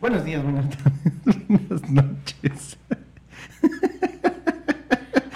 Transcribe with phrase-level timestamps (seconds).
[0.00, 2.78] Buenos días, buenas tardes, buenas noches.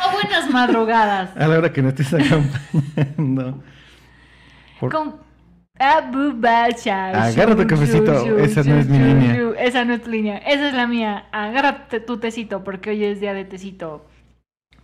[0.07, 1.37] O buenas madrugadas.
[1.37, 3.63] A la hora que nos estés acompañando.
[4.81, 5.17] Por- Con
[5.79, 7.09] Abubacha.
[7.27, 9.37] Agarra tu cafecito, esa no es mi línea.
[9.59, 11.27] Esa no es tu línea, esa es la mía.
[11.33, 14.07] Agárrate tu tecito porque hoy es día de tecito.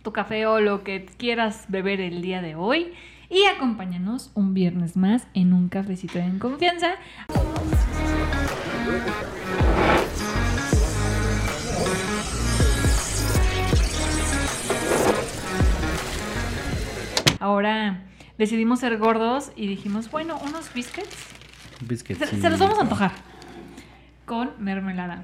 [0.03, 2.93] Tu café o lo que quieras beber el día de hoy.
[3.29, 6.95] Y acompáñanos un viernes más en un cafecito en confianza.
[17.41, 18.03] Ahora
[18.37, 21.17] decidimos ser gordos y dijimos, bueno, unos biscuits
[21.81, 22.19] Biscuits.
[22.29, 23.11] se, se los vamos a antojar.
[24.25, 25.23] Con mermelada.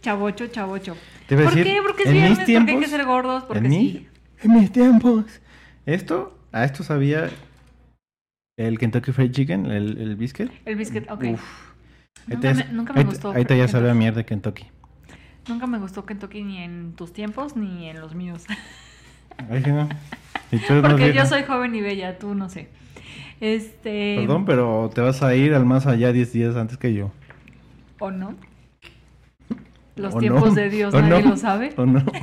[0.00, 0.96] Chavocho, chavocho.
[1.28, 1.78] Te ¿Por decir, qué?
[1.82, 4.08] Porque es viernes, porque hay que tiempos, ser gordos, porque en, sí.
[4.42, 5.24] en mis tiempos.
[5.84, 7.28] Esto, a esto sabía
[8.56, 10.50] el Kentucky Fried Chicken, el, el biscuit.
[10.64, 11.24] El biscuit, ok.
[11.34, 11.42] Uf.
[12.28, 13.30] Nunca me, nunca me ahí- gustó.
[13.32, 14.64] Ahí te ya sabe a mierda Kentucky.
[15.48, 18.44] Nunca me gustó Kentucky ni en tus tiempos ni en los míos.
[19.50, 19.88] Ay, sí, no.
[20.50, 22.68] Porque yo soy joven y bella, tú no sé.
[23.40, 24.16] Este.
[24.20, 27.10] Perdón, pero te vas a ir al más allá 10 días antes que yo.
[27.98, 28.34] ¿O no?
[29.96, 30.54] Los ¿O tiempos no?
[30.54, 31.30] de Dios ¿O nadie no?
[31.30, 31.72] lo sabe.
[31.76, 32.04] ¿O no?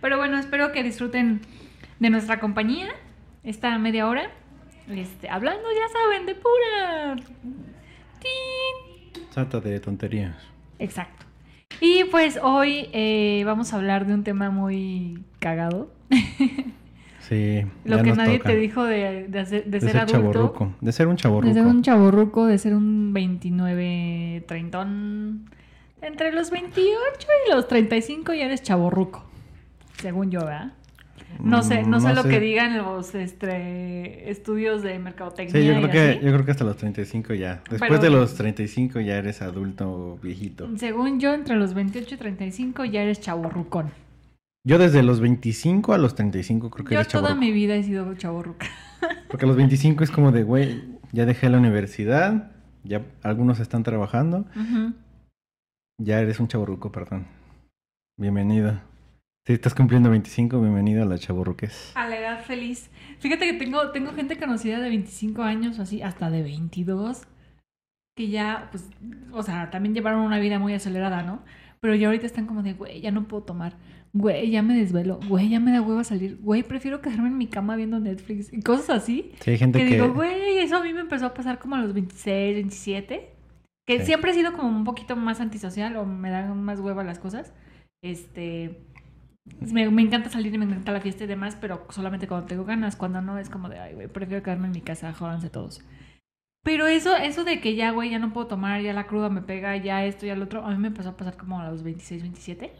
[0.00, 1.40] Pero bueno, espero que disfruten
[2.00, 2.88] de nuestra compañía
[3.44, 4.30] esta media hora.
[4.88, 7.16] Este, hablando, ya saben, de pura.
[8.20, 9.22] ¡Tin!
[9.30, 10.34] Trata de tonterías.
[10.80, 11.24] Exacto.
[11.80, 15.92] Y pues hoy eh, vamos a hablar de un tema muy cagado.
[17.28, 17.62] Sí.
[17.84, 18.50] Lo ya que nos nadie toca.
[18.50, 20.74] te dijo de, de hacer- de De ser, ser adulto.
[20.80, 21.48] De ser un chaborruco.
[21.48, 24.86] De ser un chaborruco, de ser un 29, 30.
[26.02, 26.90] Entre los 28
[27.46, 29.24] y los 35 ya eres chaborruco.
[29.98, 30.72] Según yo, ¿verdad?
[31.42, 35.60] No sé, no Mm, sé lo que digan los este, estudios de mercadotecnia.
[35.62, 37.62] Sí, yo creo, que, yo creo que hasta los 35 ya.
[37.70, 40.68] Después Pero- de los 35 ya eres adulto viejito.
[40.76, 43.90] Según yo, entre los 28 y 35 ya eres chaborrucón.
[44.64, 48.14] Yo desde los 25 a los 35 creo que Yo toda mi vida he sido
[48.14, 48.68] chaborruca.
[49.28, 52.52] Porque a los 25 es como de, güey, ya dejé la universidad,
[52.84, 54.46] ya algunos están trabajando,
[55.98, 57.26] ya eres un chaborruco, perdón.
[58.16, 58.80] Bienvenido.
[59.44, 61.90] Si estás cumpliendo 25, bienvenido a la chaborruques.
[61.96, 62.88] A la edad feliz.
[63.18, 67.22] Fíjate que tengo, tengo gente conocida de 25 años o así, hasta de 22,
[68.16, 68.88] que ya, pues,
[69.32, 71.42] o sea, también llevaron una vida muy acelerada, ¿no?
[71.80, 73.74] Pero ya ahorita están como de, güey, ya no puedo tomar,
[74.12, 77.46] güey, ya me desvelo, güey, ya me da hueva salir, güey, prefiero quedarme en mi
[77.46, 79.32] cama viendo Netflix y cosas así.
[79.40, 79.94] Sí, hay gente Que que...
[79.94, 83.30] digo, güey, eso a mí me empezó a pasar como a los 26, 27.
[83.86, 84.06] Que Sí.
[84.06, 87.52] siempre he sido como un poquito más antisocial o me dan más hueva las cosas.
[88.04, 88.78] Este.
[89.72, 92.64] Me, me encanta salir y me encanta la fiesta y demás, pero solamente cuando tengo
[92.64, 92.94] ganas.
[92.94, 95.82] Cuando no, es como de, ay, güey, prefiero quedarme en mi casa, jódanse todos.
[96.64, 99.42] Pero eso, eso de que ya, güey, ya no puedo tomar, ya la cruda me
[99.42, 101.82] pega, ya esto, ya lo otro, a mí me empezó a pasar como a los
[101.82, 102.72] 26, 27.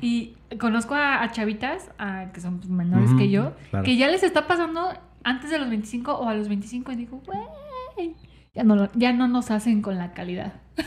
[0.00, 3.84] Y conozco a, a chavitas a- que son pues, menores que yo, claro.
[3.84, 4.92] que ya les está pasando
[5.24, 8.14] antes de los 25 o a los 25 y digo, güey,
[8.54, 10.54] ya no, ya no nos hacen con la calidad.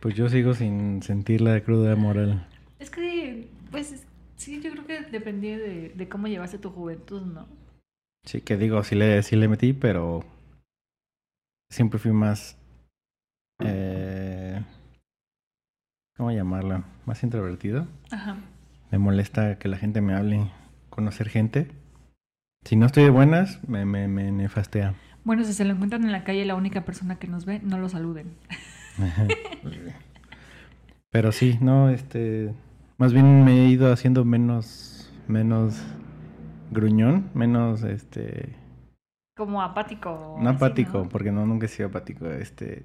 [0.00, 2.46] Pues yo sigo sin sentir la cruda moral.
[2.78, 4.06] Es que, pues,
[4.36, 7.46] sí, yo creo que dependía de, de cómo llevaste tu juventud, ¿no?
[8.24, 10.24] Sí, que digo, sí le, sí le metí, pero
[11.70, 12.56] siempre fui más...
[13.62, 14.62] Eh,
[16.20, 16.84] ¿Cómo llamarla?
[17.06, 17.86] Más introvertido.
[18.10, 18.36] Ajá.
[18.90, 20.50] Me molesta que la gente me hable,
[20.90, 21.70] conocer gente.
[22.62, 24.92] Si no estoy de buenas, me, me, me nefastea.
[25.24, 27.78] Bueno, si se lo encuentran en la calle, la única persona que nos ve, no
[27.78, 28.34] lo saluden.
[31.10, 32.52] Pero sí, no, este...
[32.98, 35.10] Más bien me he ido haciendo menos...
[35.26, 35.82] Menos
[36.70, 38.56] gruñón, menos este...
[39.38, 40.36] Como apático.
[40.38, 41.08] No así, apático, ¿no?
[41.08, 42.26] porque no, nunca he sido apático.
[42.26, 42.84] Este.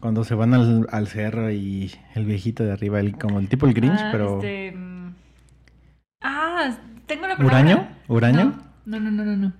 [0.00, 3.66] Cuando se van al, al cerro y el viejito de arriba, el, como el tipo
[3.66, 4.36] el Grinch, Ah, pero.
[4.36, 5.14] este, mm,
[6.22, 6.76] Ah,
[7.06, 7.46] tengo la palabra.
[7.60, 7.88] ¿Huraño?
[8.08, 8.58] ¿Huraño?
[8.84, 9.52] No, no, no, no, no.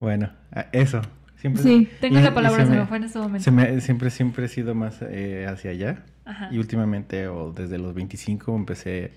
[0.00, 1.00] Bueno, a- eso.
[1.36, 3.44] Siempre, Sí, tengo y- la palabra, se se, me- me fue en este momento.
[3.44, 6.04] se me- siempre, siempre he sido más eh, hacia allá.
[6.24, 6.48] Ajá.
[6.50, 9.12] Y últimamente, o desde los 25, empecé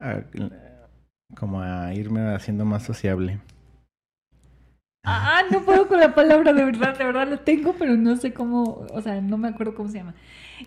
[0.00, 0.20] a,
[1.34, 3.40] como a irme haciendo más sociable.
[5.04, 8.32] Ah, no puedo con la palabra, de verdad, de verdad la tengo, pero no sé
[8.32, 10.14] cómo, o sea, no me acuerdo cómo se llama.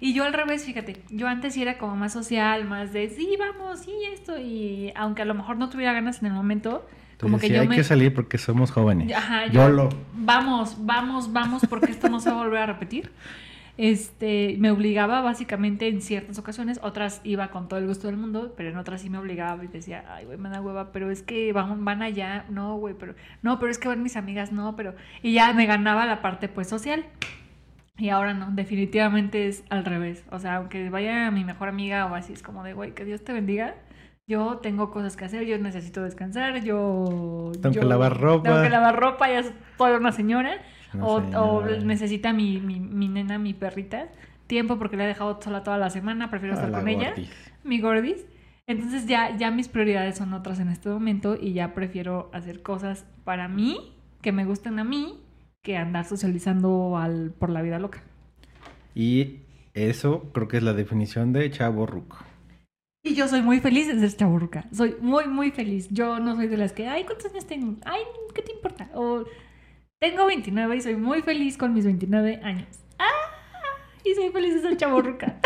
[0.02, 3.38] Y yo al revés, fíjate, yo antes sí era como más social, más de sí,
[3.40, 6.86] vamos, sí, esto, y aunque a lo mejor no tuviera ganas en el momento,
[7.18, 7.78] como que yo hay me...
[7.78, 9.16] que salir porque somos jóvenes.
[9.16, 9.90] Ajá, yo, YOLO.
[10.14, 13.12] vamos, vamos, vamos, porque esto no se va a volver a repetir.
[13.78, 18.54] Este, me obligaba básicamente en ciertas ocasiones, otras iba con todo el gusto del mundo,
[18.56, 21.24] pero en otras sí me obligaba y decía, ay, güey, me da hueva, pero es
[21.24, 24.78] que van, van allá, no, güey, pero, no, pero es que van mis amigas, no,
[24.78, 27.06] pero, y ya me ganaba la parte, pues, social.
[27.98, 30.26] Y ahora no, definitivamente es al revés.
[30.30, 33.24] O sea, aunque vaya mi mejor amiga o así, es como de, güey, que Dios
[33.24, 33.76] te bendiga.
[34.28, 37.52] Yo tengo cosas que hacer, yo necesito descansar, yo...
[37.62, 38.50] Tengo yo que lavar ropa.
[38.50, 39.44] Tengo que lavar ropa, ya
[39.78, 40.58] soy una señora.
[41.02, 44.10] O, necesita mi, mi, mi nena, mi perrita,
[44.48, 47.30] tiempo porque la he dejado sola toda la semana, prefiero A estar con ella, gordis.
[47.64, 48.26] mi gordis.
[48.68, 53.06] Entonces ya, ya mis prioridades son otras en este momento y ya prefiero hacer cosas
[53.24, 55.20] para mí, que me gusten a mí,
[55.62, 58.02] que andar socializando al, por la vida loca.
[58.96, 59.42] Y
[59.74, 62.18] eso creo que es la definición de chavo ruco.
[63.04, 64.66] Y yo soy muy feliz de ser chaburruca.
[64.72, 65.88] Soy muy, muy feliz.
[65.92, 67.76] Yo no soy de las que, ay, ¿cuántos años tengo?
[67.86, 68.02] Ay,
[68.34, 68.90] ¿qué te importa?
[68.96, 69.26] O
[70.00, 72.68] tengo 29 y soy muy feliz con mis 29 años.
[73.00, 73.10] ¡Ah!
[74.04, 75.38] Y soy feliz de ser chaburruca.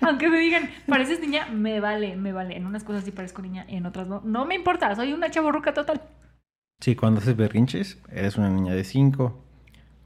[0.00, 2.56] Aunque me digan, pareces niña, me vale, me vale.
[2.56, 4.22] En unas cosas sí parezco niña, en otras no.
[4.24, 6.02] No me importa, soy una chaburruca total.
[6.80, 9.38] Sí, cuando haces berrinches, eres una niña de 5.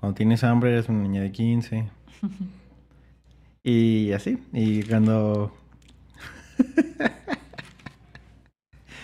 [0.00, 1.88] Cuando tienes hambre, eres una niña de 15.
[3.66, 4.38] Y así.
[4.52, 5.50] Y cuando.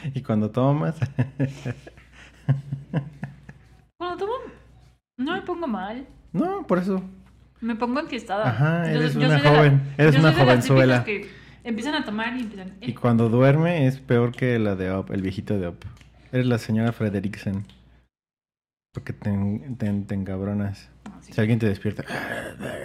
[0.14, 0.96] y cuando tomas.
[3.96, 4.32] Cuando tomo,
[5.18, 6.06] no me pongo mal.
[6.32, 7.02] no, por eso.
[7.60, 8.48] Me pongo enfiestada.
[8.48, 11.04] Ajá, eres una la- joven, eres una jovenzuela.
[11.04, 11.28] que
[11.62, 12.72] empiezan a tomar y empiezan.
[12.80, 15.84] Y eh, cuando duerme es peor que la de Op, el viejito de Op.
[16.32, 17.66] Eres la señora Frederiksen.
[18.94, 19.30] Porque te,
[19.78, 20.88] te, te encabronas.
[21.20, 21.34] sí.
[21.34, 22.02] Si alguien te despierta.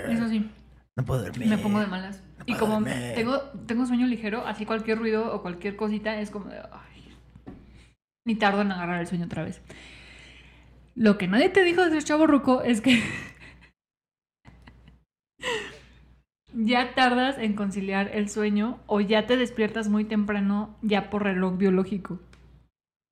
[0.10, 0.52] Eso sí,
[0.98, 1.48] No puedo dormir.
[1.48, 2.22] me pongo de malas.
[2.46, 2.94] Y como dormir.
[3.16, 6.58] tengo, tengo sueño ligero, así cualquier ruido o cualquier cosita es como de.
[6.58, 6.95] Ay,
[8.26, 9.62] ni tardo en agarrar el sueño otra vez.
[10.96, 13.02] Lo que nadie te dijo de ser chavo ruco es que.
[16.54, 21.58] ya tardas en conciliar el sueño o ya te despiertas muy temprano ya por reloj
[21.58, 22.20] biológico.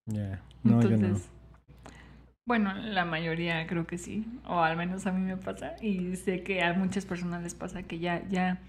[0.05, 0.41] Ya.
[0.63, 0.95] No, yo no.
[0.95, 1.29] Entonces,
[2.45, 6.43] bueno, la mayoría creo que sí, o al menos a mí me pasa y sé
[6.43, 8.59] que a muchas personas les pasa que ya ya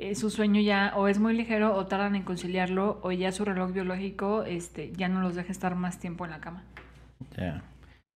[0.00, 3.44] eh, su sueño ya o es muy ligero o tardan en conciliarlo o ya su
[3.44, 6.62] reloj biológico este ya no los deja estar más tiempo en la cama.
[7.36, 7.62] Ya.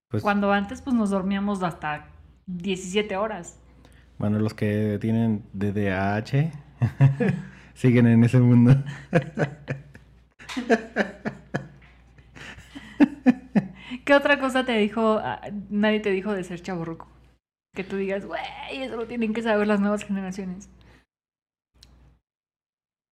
[0.09, 2.07] Pues, Cuando antes pues nos dormíamos hasta
[2.47, 3.59] 17 horas.
[4.19, 6.53] bueno, los que tienen DDAH
[7.75, 8.75] siguen en ese mundo.
[14.05, 15.41] ¿Qué otra cosa te dijo ah,
[15.71, 17.09] nadie te dijo de ser chaborruco?
[17.75, 18.41] Que tú digas, "Güey,
[18.73, 20.69] eso lo tienen que saber las nuevas generaciones."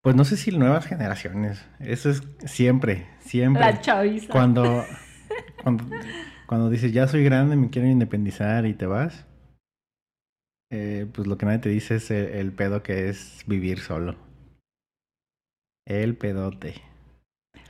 [0.03, 1.67] Pues no sé si nuevas generaciones.
[1.79, 3.61] Eso es siempre, siempre.
[3.61, 4.33] La chaviza.
[4.33, 4.85] Cuando,
[5.63, 5.85] cuando,
[6.47, 9.27] cuando dices, ya soy grande, me quiero independizar y te vas,
[10.73, 14.17] eh, pues lo que nadie te dice es el, el pedo que es vivir solo.
[15.87, 16.75] El pedote.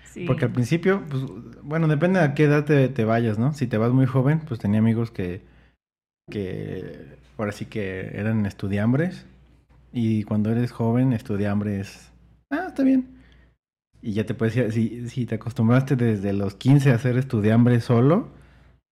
[0.05, 0.27] Sí.
[0.27, 1.23] Porque al principio, pues,
[1.62, 3.55] bueno, depende a qué edad te, te vayas, ¿no?
[3.55, 5.43] Si te vas muy joven, pues tenía amigos que,
[6.31, 9.27] que ahora sí que eran estudiambres.
[9.93, 12.09] Y cuando eres joven, estudiambres,
[12.70, 13.06] está bien.
[14.02, 17.81] Y ya te puedes ir, si, si te acostumbraste desde los 15 a ser estudiambre
[17.81, 18.28] solo,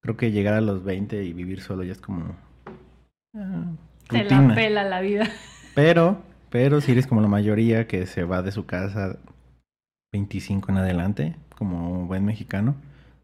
[0.02, 2.36] creo que llegar a los 20 y vivir solo ya es como...
[3.34, 3.64] ah,
[4.08, 5.26] Te la pela la vida.
[5.74, 9.16] Pero, pero si eres como la mayoría que se va de su casa
[10.12, 12.74] 25 en adelante, como un buen mexicano,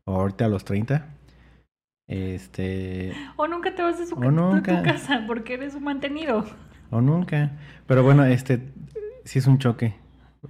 [0.05, 1.05] o ahorita a los 30,
[2.06, 4.77] este, O nunca te vas de, su O ca- de nunca.
[4.79, 6.44] tu casa porque eres un mantenido.
[6.91, 7.53] o nunca.
[7.89, 8.61] Pero bueno, este,
[9.25, 9.94] sí es un choque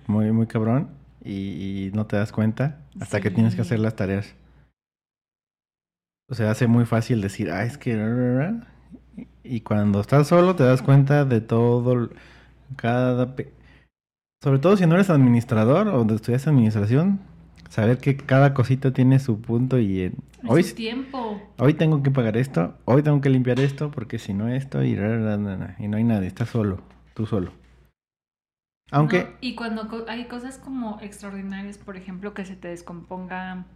[0.07, 0.89] muy, muy cabrón
[1.25, 4.35] y, y no te das cuenta hasta que tienes que hacer las tareas.
[6.31, 7.95] O sea, hace muy fácil decir, ah, es que...
[9.45, 12.09] Y cuando estás solo te das cuenta de todo,
[12.77, 13.37] cada...
[13.37, 13.53] pe-
[14.43, 17.21] Sobre todo si no eres administrador o estudias administración,
[17.69, 20.15] saber que cada cosita tiene su punto y en-
[20.47, 21.53] hoy, Su tiempo.
[21.59, 24.93] hoy tengo que pagar esto, hoy tengo que limpiar esto, porque si no esto y,
[24.93, 26.81] y no hay nadie, estás solo,
[27.15, 27.53] tú solo.
[29.41, 33.67] Y cuando hay cosas como extraordinarias, por ejemplo, que se te descomponga,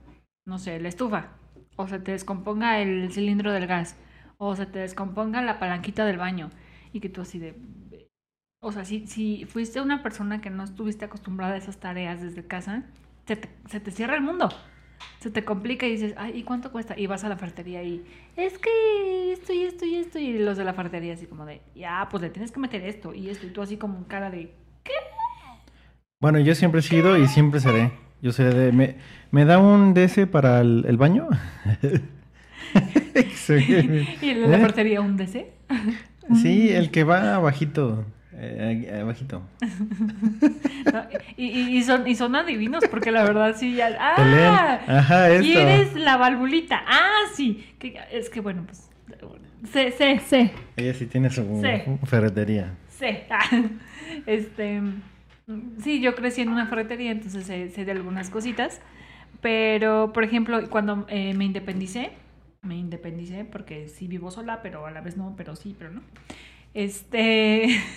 [0.47, 1.31] no sé, la estufa,
[1.77, 3.97] o se te descomponga el cilindro del gas,
[4.37, 6.51] o se te descomponga la palanquita del baño,
[6.93, 7.57] y que tú así de...
[8.61, 12.47] O sea, si, si fuiste una persona que no estuviste acostumbrada a esas tareas desde
[12.47, 12.85] casa,
[13.27, 14.49] se te, se te cierra el mundo.
[15.21, 16.99] Se te complica y dices, ay, ¿y cuánto cuesta?
[16.99, 18.05] Y vas a la ferretería y,
[18.37, 21.61] es que esto y esto y esto, y los de la ferretería así como de,
[21.75, 24.53] ya, pues le tienes que meter esto y esto, y tú así como cara de,
[26.21, 27.93] Bueno, yo siempre he sido y siempre seré.
[28.21, 28.73] Yo seré de...
[28.73, 28.97] ¿Me,
[29.31, 31.29] me da un DS para el, el baño?
[33.49, 35.51] y el de la ferretería un DC.
[36.43, 38.05] Sí, el que va abajito.
[38.35, 39.43] Eh, bajito.
[40.93, 41.03] No,
[41.39, 43.97] y, son, y son adivinos, porque la verdad sí ya.
[43.99, 44.79] ¡Ah!
[44.87, 45.43] Ajá, esto.
[45.43, 46.83] ¿Quieres la valvulita?
[46.87, 47.67] Ah, sí.
[47.79, 48.91] Que- es que bueno, pues.
[49.73, 50.51] Sé, sé, sé.
[50.77, 51.97] Ella sí tiene su Sí.
[52.05, 52.75] ferretería.
[52.99, 53.27] sé.
[54.27, 54.83] Este.
[55.83, 58.81] Sí, yo crecí en una ferretería, entonces sé, sé de algunas cositas.
[59.41, 62.11] Pero, por ejemplo, cuando eh, me independicé,
[62.63, 66.03] me independicé porque sí vivo sola, pero a la vez no, pero sí, pero no.
[66.75, 67.69] Este.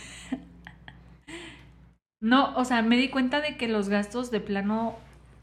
[2.23, 4.95] No, o sea, me di cuenta de que los gastos de plano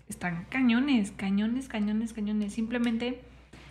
[0.09, 2.53] están cañones, cañones, cañones, cañones.
[2.53, 3.21] Simplemente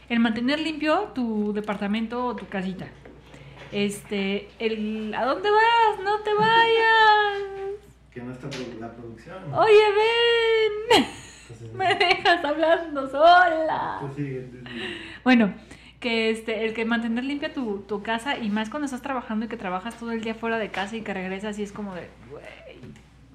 [0.10, 2.88] el mantener limpio tu departamento o tu casita.
[3.71, 6.03] Este, el ¿a dónde vas?
[6.03, 7.77] No te vayas.
[8.12, 8.47] Que no está
[8.79, 9.53] la producción.
[9.53, 9.83] Oye,
[10.91, 11.05] ven.
[11.74, 14.01] Me dejas hablando sola.
[15.24, 15.53] Bueno,
[16.00, 19.50] que este, el que mantener limpia tu, tu casa y más cuando estás trabajando y
[19.50, 22.09] que trabajas todo el día fuera de casa y que regresas y es como de,
[22.29, 22.43] güey,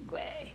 [0.07, 0.53] güey.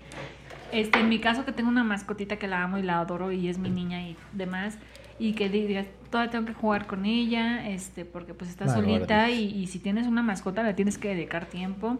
[0.72, 3.48] Este, en mi caso que tengo una mascotita que la amo y la adoro y
[3.48, 4.78] es mi niña y demás
[5.18, 9.44] y que digas, todavía tengo que jugar con ella, este, porque pues está solita y,
[9.44, 11.98] y si tienes una mascota le tienes que dedicar tiempo.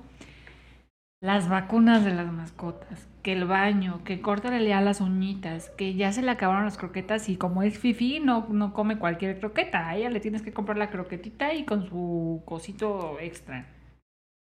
[1.21, 6.13] Las vacunas de las mascotas, que el baño, que córtale ya las uñitas, que ya
[6.13, 9.97] se le acabaron las croquetas y como es fifi no, no come cualquier croqueta, a
[9.97, 13.67] ella le tienes que comprar la croquetita y con su cosito extra.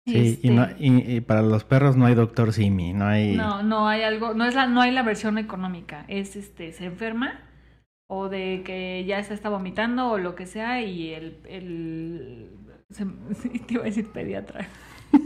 [0.06, 3.36] Sí, y, Este, no, y, y para los perros no hay doctor Simi, no hay...
[3.36, 6.84] no, no hay algo, no es la, no hay la versión económica, es este, se
[6.86, 7.40] enferma
[8.12, 12.48] o de que ya se está vomitando o lo que sea y el, el
[12.90, 13.06] se-
[13.68, 14.66] te iba a decir pediatra.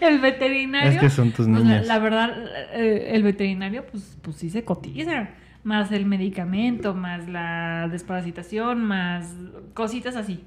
[0.00, 0.90] el veterinario.
[0.90, 1.86] Es que son tus la, niñas.
[1.86, 2.34] la verdad,
[2.72, 5.28] eh, el veterinario, pues, pues sí se cotiza.
[5.62, 9.32] Más el medicamento, más la desparasitación, más
[9.74, 10.42] cositas así.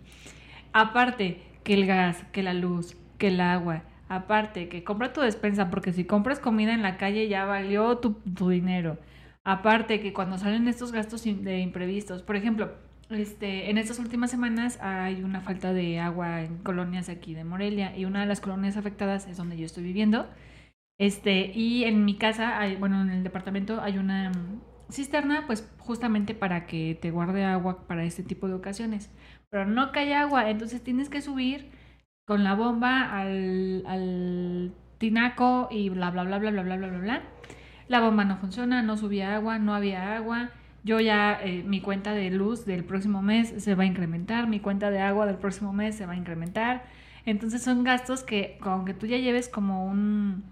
[0.73, 3.83] Aparte que el gas, que la luz, que el agua.
[4.09, 8.15] Aparte que compra tu despensa, porque si compras comida en la calle ya valió tu,
[8.35, 8.97] tu dinero.
[9.45, 12.71] Aparte que cuando salen estos gastos de imprevistos, por ejemplo,
[13.09, 17.95] este, en estas últimas semanas hay una falta de agua en colonias aquí de Morelia
[17.97, 20.27] y una de las colonias afectadas es donde yo estoy viviendo.
[20.99, 25.69] Este, y en mi casa, hay, bueno, en el departamento hay una mm, cisterna, pues
[25.79, 29.11] justamente para que te guarde agua para este tipo de ocasiones.
[29.49, 31.69] Pero no cae agua, entonces tienes que subir
[32.25, 36.99] con la bomba al, al tinaco y bla, bla, bla, bla, bla, bla, bla, bla,
[36.99, 37.32] bla.
[37.87, 40.49] La bomba no funciona, no subía agua, no había agua.
[40.83, 44.59] Yo ya, eh, mi cuenta de luz del próximo mes se va a incrementar, mi
[44.59, 46.83] cuenta de agua del próximo mes se va a incrementar.
[47.25, 50.43] Entonces son gastos que, aunque tú ya lleves como un,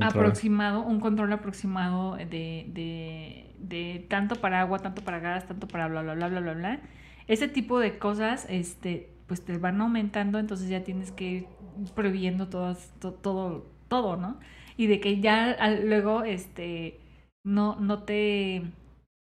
[0.00, 5.88] aproximado, un control aproximado de, de, de tanto para agua, tanto para gas, tanto para
[5.88, 6.80] bla, bla, bla, bla, bla, bla.
[7.26, 11.46] Ese tipo de cosas, este, pues te van aumentando, entonces ya tienes que ir
[11.94, 14.38] previendo todas, to- todo, todo, ¿no?
[14.80, 16.98] Y de que ya al- luego, este,
[17.44, 18.62] no, no te,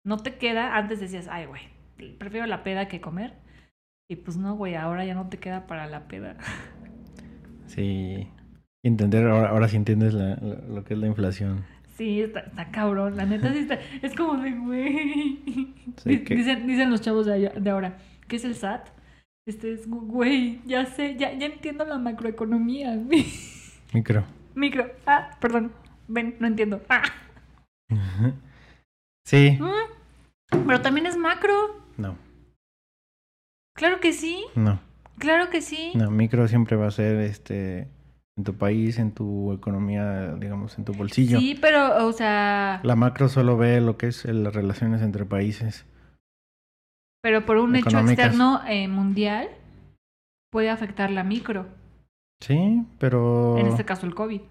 [0.06, 1.62] no te queda, antes decías, ay, güey,
[2.20, 3.34] prefiero la peda que comer.
[4.12, 6.38] Y pues no, güey, ahora ya no te queda para la peda.
[7.66, 8.28] Sí.
[8.84, 11.66] Entender, ahora, ahora sí entiendes la- la- lo que es la inflación.
[11.98, 15.40] Sí, está, está cabrón, la neta sí está, es como de güey.
[15.98, 18.88] Sí, Di- que- dicen, dicen los chavos de, de ahora, ¿qué es el SAT?
[19.48, 23.00] Este es, güey, ya sé, ya, ya entiendo la macroeconomía.
[23.94, 24.24] Micro.
[24.56, 25.72] Micro, ah, perdón,
[26.08, 26.82] ven, no entiendo.
[26.90, 27.04] Ah.
[29.26, 29.60] Sí.
[29.62, 31.54] Mm, Pero también es macro,
[31.98, 32.18] No,
[33.76, 34.80] claro que sí, no.
[35.20, 35.92] claro que sí.
[35.96, 37.88] No, micro siempre va a ser este
[38.38, 41.40] en tu país, en tu economía, digamos, en tu bolsillo.
[41.40, 45.26] Sí, pero, o sea, La macro solo ve lo que es el- las relaciones entre
[45.26, 45.86] países.
[47.22, 49.50] pero por un hecho externo eh, mundial
[50.52, 51.68] puede afectar la micro,
[52.42, 54.42] Sí, pero en este caso el COVID.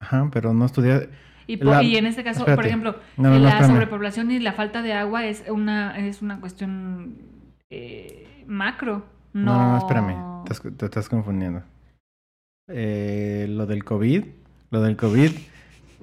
[0.00, 1.08] ajá, pero no estudiar
[1.46, 3.70] Y, por- La- y en este caso, por ejemplo, no, no, no, la espérame.
[3.72, 7.16] sobrepoblación y la falta de agua es una, es una cuestión
[7.70, 9.04] eh, macro.
[9.32, 11.62] No, No, no, no, espérame, te, estás- te estás confundiendo.
[12.68, 14.24] Eh, lo del COVID,
[14.70, 15.30] lo del COVID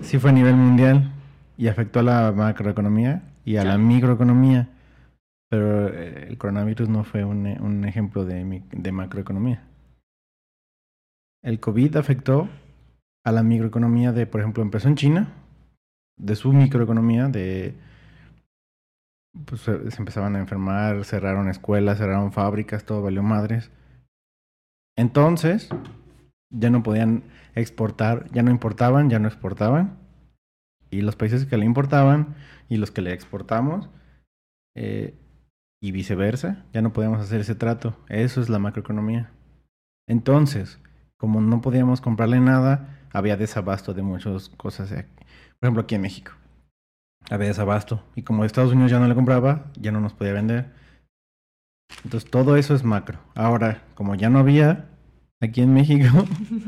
[0.01, 1.11] sí fue a nivel mundial
[1.57, 4.67] y afectó a la macroeconomía y a la microeconomía,
[5.49, 9.63] pero eh, el coronavirus no fue un, un ejemplo de, de macroeconomía.
[11.43, 12.49] El COVID afectó
[13.25, 15.33] a la microeconomía de, por ejemplo, empezó en China,
[16.17, 17.75] de su microeconomía, de
[19.45, 23.71] pues se empezaban a enfermar, cerraron escuelas, cerraron fábricas, todo valió madres.
[24.97, 25.69] Entonces,
[26.51, 27.23] ya no podían
[27.55, 29.97] exportar, ya no importaban, ya no exportaban.
[30.89, 32.35] Y los países que le importaban
[32.67, 33.89] y los que le exportamos,
[34.75, 35.15] eh,
[35.81, 37.95] y viceversa, ya no podíamos hacer ese trato.
[38.09, 39.31] Eso es la macroeconomía.
[40.07, 40.81] Entonces,
[41.19, 44.89] como no podíamos comprarle nada, había desabasto de muchas cosas.
[44.89, 45.03] Por
[45.67, 46.31] ejemplo, aquí en México.
[47.29, 48.03] Había desabasto.
[48.15, 50.71] Y como Estados Unidos ya no le compraba, ya no nos podía vender.
[52.03, 53.19] Entonces, todo eso es macro.
[53.35, 54.87] Ahora, como ya no había
[55.41, 56.25] aquí en México,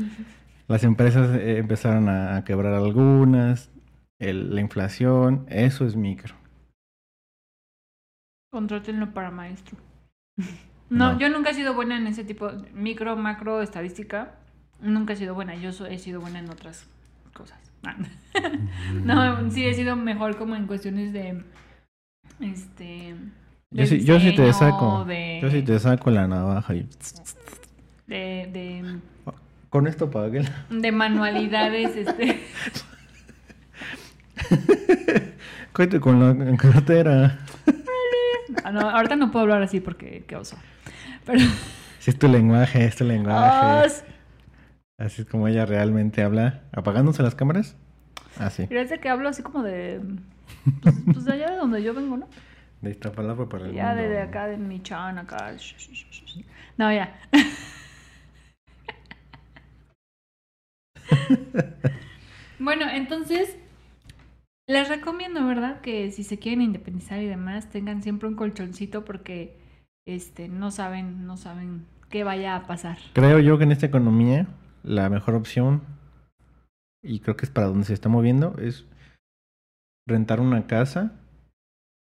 [0.68, 3.70] las empresas eh, empezaron a, a quebrar algunas.
[4.20, 6.34] el- la inflación, eso es micro.
[8.52, 9.78] Contrátenlo para maestro.
[10.90, 11.18] No, No.
[11.18, 14.34] yo nunca he sido buena en ese tipo de micro, macro, estadística.
[14.82, 15.54] Nunca he sido buena.
[15.54, 16.86] Yo he sido buena en otras
[17.32, 17.58] cosas.
[17.84, 17.96] Ah.
[19.04, 21.42] No, sí he sido mejor como en cuestiones de.
[22.40, 23.14] Este.
[23.70, 25.04] de Yo sí, yo sí te saco.
[25.04, 26.88] De, Yo sí te saco la navaja y...
[28.06, 28.98] de, de,
[29.68, 30.44] Con esto pagué.
[30.70, 32.40] de manualidades, este.
[35.72, 37.40] Cuente con la cartera.
[38.64, 40.56] Ah, no, ahorita no puedo hablar así porque qué oso.
[41.26, 41.40] Pero.
[41.98, 43.86] Si es tu lenguaje, es tu lenguaje.
[43.86, 44.04] ¡Os!
[44.98, 46.62] Así es como ella realmente habla.
[46.72, 47.76] ¿Apagándose las cámaras?
[48.38, 48.66] Así.
[48.66, 50.00] Fíjate que hablo así como de.
[50.82, 52.28] Pues, pues de allá de donde yo vengo, ¿no?
[52.80, 55.54] De esta palabra para el Ya desde acá, de mi chan, acá.
[56.76, 57.18] No, ya.
[62.58, 63.56] bueno, entonces.
[64.68, 65.80] Les recomiendo, ¿verdad?
[65.80, 69.58] Que si se quieren independizar y demás, tengan siempre un colchoncito porque
[70.06, 72.98] este no saben, no saben qué vaya a pasar.
[73.12, 74.46] Creo yo que en esta economía
[74.82, 75.82] la mejor opción,
[77.02, 78.86] y creo que es para donde se está moviendo, es
[80.06, 81.12] rentar una casa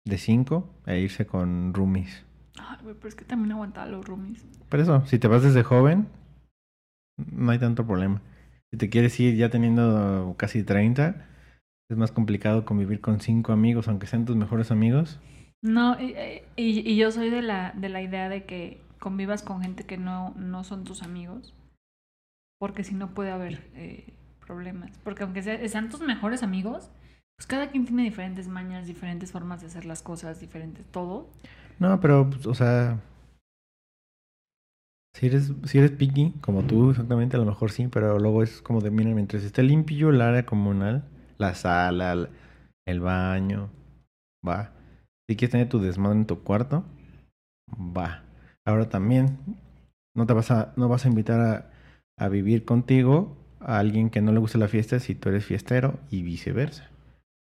[0.07, 2.25] de cinco e irse con roomies.
[2.59, 4.45] Ay, güey, pero es que también aguantaba los roomies.
[4.69, 6.09] Pero eso, si te vas desde joven,
[7.19, 8.21] no hay tanto problema.
[8.71, 11.27] Si te quieres ir ya teniendo casi 30,
[11.91, 15.21] es más complicado convivir con cinco amigos, aunque sean tus mejores amigos.
[15.63, 16.15] No, y,
[16.57, 19.99] y- y yo soy de la, de la idea de que convivas con gente que
[19.99, 21.55] no, no son tus amigos,
[22.63, 24.15] porque si no puede haber eh,
[24.47, 24.97] problemas.
[25.03, 26.93] Porque aunque sea- sean tus mejores amigos,
[27.37, 31.29] pues cada quien tiene diferentes mañas, diferentes formas de hacer las cosas, diferentes todo.
[31.81, 33.01] No, pero, pues, o sea,
[35.13, 38.63] si eres, si eres picky, como tú exactamente, a lo mejor sí, pero luego es
[38.63, 41.03] como de, mira, mientras esté limpio el área comunal,
[41.39, 42.29] la sala, el-
[42.87, 43.71] el baño,
[44.47, 44.71] va.
[45.29, 46.85] Si quieres tener tu desmadre en tu cuarto,
[47.77, 48.23] va.
[48.65, 49.37] Ahora también,
[50.15, 51.72] no te vas a, no vas a invitar a,
[52.25, 55.99] a vivir contigo a alguien que no le gusta la fiesta si tú eres fiestero
[56.11, 56.91] y viceversa.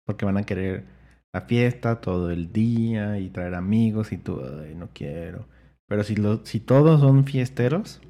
[0.06, 0.86] Porque van a querer
[1.34, 5.46] la fiesta todo el día y traer amigos y tú, ay, no quiero.
[5.88, 8.02] Pero si, lo, si todos son fiesteros,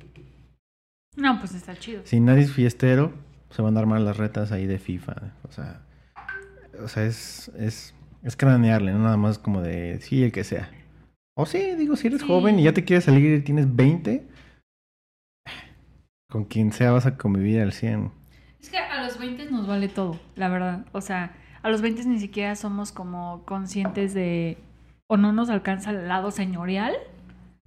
[1.15, 2.01] No, pues está chido.
[2.05, 3.13] si nadie es fiestero,
[3.49, 5.33] se van a armar las retas ahí de FIFA.
[5.47, 5.81] O sea,
[6.83, 10.71] o sea es, es, es cranearle, no nada más como de, sí, el que sea.
[11.35, 12.27] O sí, digo, si eres Sí.
[12.27, 14.25] joven y ya te quieres salir y tienes 20,
[16.29, 18.11] con quien sea vas a convivir al 100.
[18.61, 20.85] Es que a los 20 nos vale todo, la verdad.
[20.91, 24.57] O sea, a los 20 ni siquiera somos como conscientes de...
[25.07, 26.93] O no nos alcanza el lado señorial.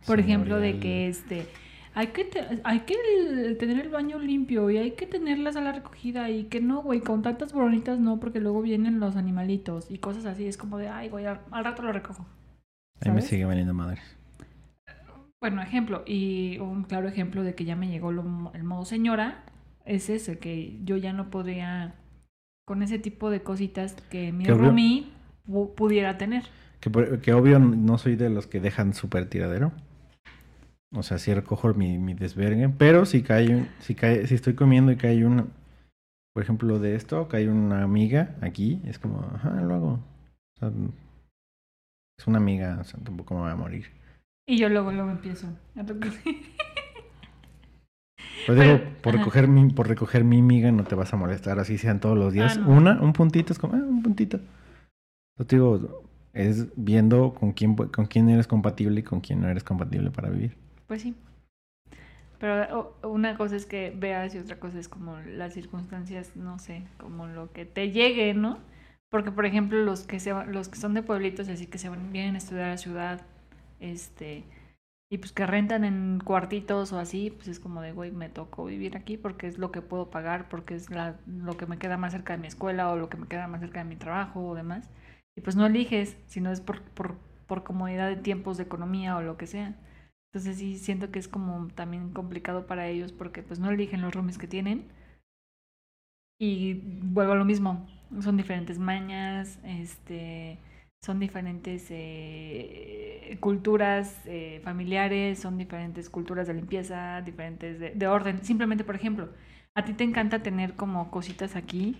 [0.07, 1.47] Por ejemplo, de que este...
[1.93, 5.51] Hay que, te- hay que el- tener el baño limpio y hay que tener la
[5.53, 9.91] sala recogida y que no, güey, con tantas boronitas no, porque luego vienen los animalitos
[9.91, 10.47] y cosas así.
[10.47, 12.25] Es como de, ay, güey, al, al rato lo recojo.
[13.05, 14.01] A mí me sigue valiendo madres.
[15.41, 19.43] Bueno, ejemplo, y un claro ejemplo de que ya me llegó lo- el modo señora
[19.87, 21.95] es ese, que yo ya no podría
[22.67, 25.07] con ese tipo de cositas que mi Que obvio- roomie
[25.49, 26.45] pu- pudiera tener.
[26.81, 29.73] Que, obvio no soy de los que dejan súper tiradero.
[30.95, 32.69] O sea, sí recojo mi, mi desvergue.
[32.69, 35.47] Pero si cae, un- si cae, si estoy comiendo y cae una,
[36.35, 39.93] por ejemplo, de esto, cae una amiga aquí, es como, ajá, lo hago.
[39.95, 40.71] O sea,
[42.19, 43.87] es una amiga, o sea, tampoco me voy a morir.
[44.51, 46.35] Y yo luego, luego empiezo a recoger.
[48.49, 49.19] Pero digo, por ajá.
[49.19, 52.33] recoger mi, por recoger mi amiga no te vas a molestar, así sean todos los
[52.33, 52.57] días.
[52.57, 52.77] Ah, no.
[52.77, 54.41] Una, un puntito, es como, ah, un puntito.
[55.39, 59.49] Yo te digo, es viendo con quién, con quién eres compatible y con quién no
[59.49, 60.57] eres compatible para vivir.
[60.89, 61.15] Pues sí.
[62.41, 66.83] Pero una cosa es que veas y otra cosa es como las circunstancias, no sé,
[66.99, 68.59] como lo que te llegue, ¿no?
[69.11, 72.11] Porque, por ejemplo, los que se los que son de pueblitos, así que se van,
[72.11, 73.21] vienen a estudiar a la ciudad,
[73.81, 74.45] este,
[75.13, 78.65] y pues que rentan en cuartitos o así, pues es como de, güey, me tocó
[78.67, 81.97] vivir aquí porque es lo que puedo pagar, porque es la, lo que me queda
[81.97, 84.47] más cerca de mi escuela o lo que me queda más cerca de mi trabajo
[84.47, 84.89] o demás.
[85.37, 89.23] Y pues no eliges, sino es por, por, por comodidad de tiempos, de economía o
[89.23, 89.75] lo que sea.
[90.33, 94.15] Entonces sí siento que es como también complicado para ellos porque pues no eligen los
[94.15, 94.87] roomies que tienen.
[96.39, 97.87] Y vuelvo a lo mismo,
[98.21, 100.59] son diferentes mañas, este,
[101.03, 108.45] son diferentes eh, culturas eh, familiares, son diferentes culturas de limpieza, diferentes de, de orden.
[108.45, 109.31] Simplemente, por ejemplo,
[109.75, 111.97] a ti te encanta tener como cositas aquí,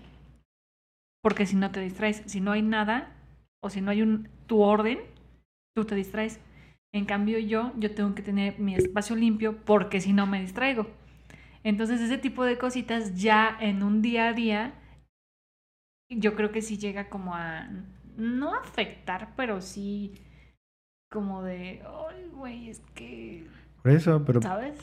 [1.23, 3.15] porque si no te distraes, si no hay nada,
[3.63, 4.99] o si no hay un tu orden,
[5.75, 6.39] tú te distraes.
[6.93, 10.87] En cambio yo, yo tengo que tener mi espacio limpio porque si no me distraigo.
[11.63, 14.73] Entonces ese tipo de cositas ya en un día a día,
[16.09, 17.69] yo creo que sí llega como a,
[18.21, 20.13] no afectar, pero sí
[21.11, 23.45] como de, ay, güey, es que,
[23.81, 24.79] Por eso, pero, ¿sabes?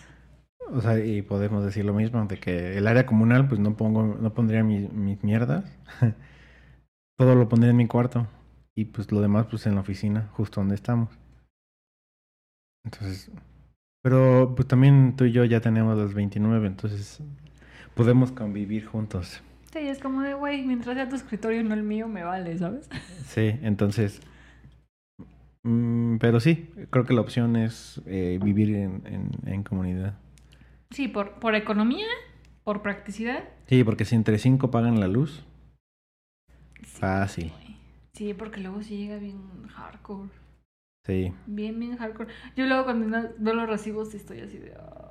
[0.70, 4.02] o sea, y podemos decir lo mismo, de que el área comunal, pues no pongo,
[4.20, 5.64] no pondría mi- mis mierdas.
[7.18, 8.26] Todo lo pondría en mi cuarto.
[8.76, 11.08] Y pues lo demás, pues en la oficina, justo donde estamos.
[12.84, 13.30] Entonces,
[14.02, 17.20] pero pues también tú y yo ya tenemos los 29, entonces
[17.94, 19.42] podemos convivir juntos.
[19.72, 22.88] Sí, es como de, güey, mientras sea tu escritorio, no el mío, me vale, ¿sabes?
[23.26, 24.20] Sí, entonces.
[25.62, 30.14] mm, pero sí, creo que la opción es eh, vivir en, en, en comunidad.
[30.90, 32.06] Sí, por, por economía,
[32.64, 33.44] por practicidad.
[33.66, 35.44] Sí, porque si entre cinco pagan la luz,
[36.82, 37.52] Sí, fácil.
[38.12, 40.30] Sí, porque luego sí llega bien hardcore.
[41.06, 42.32] Sí, Bien, bien hardcore.
[42.56, 44.74] Yo luego cuando no, no los recibo sí estoy así de...
[44.74, 45.07] Ay.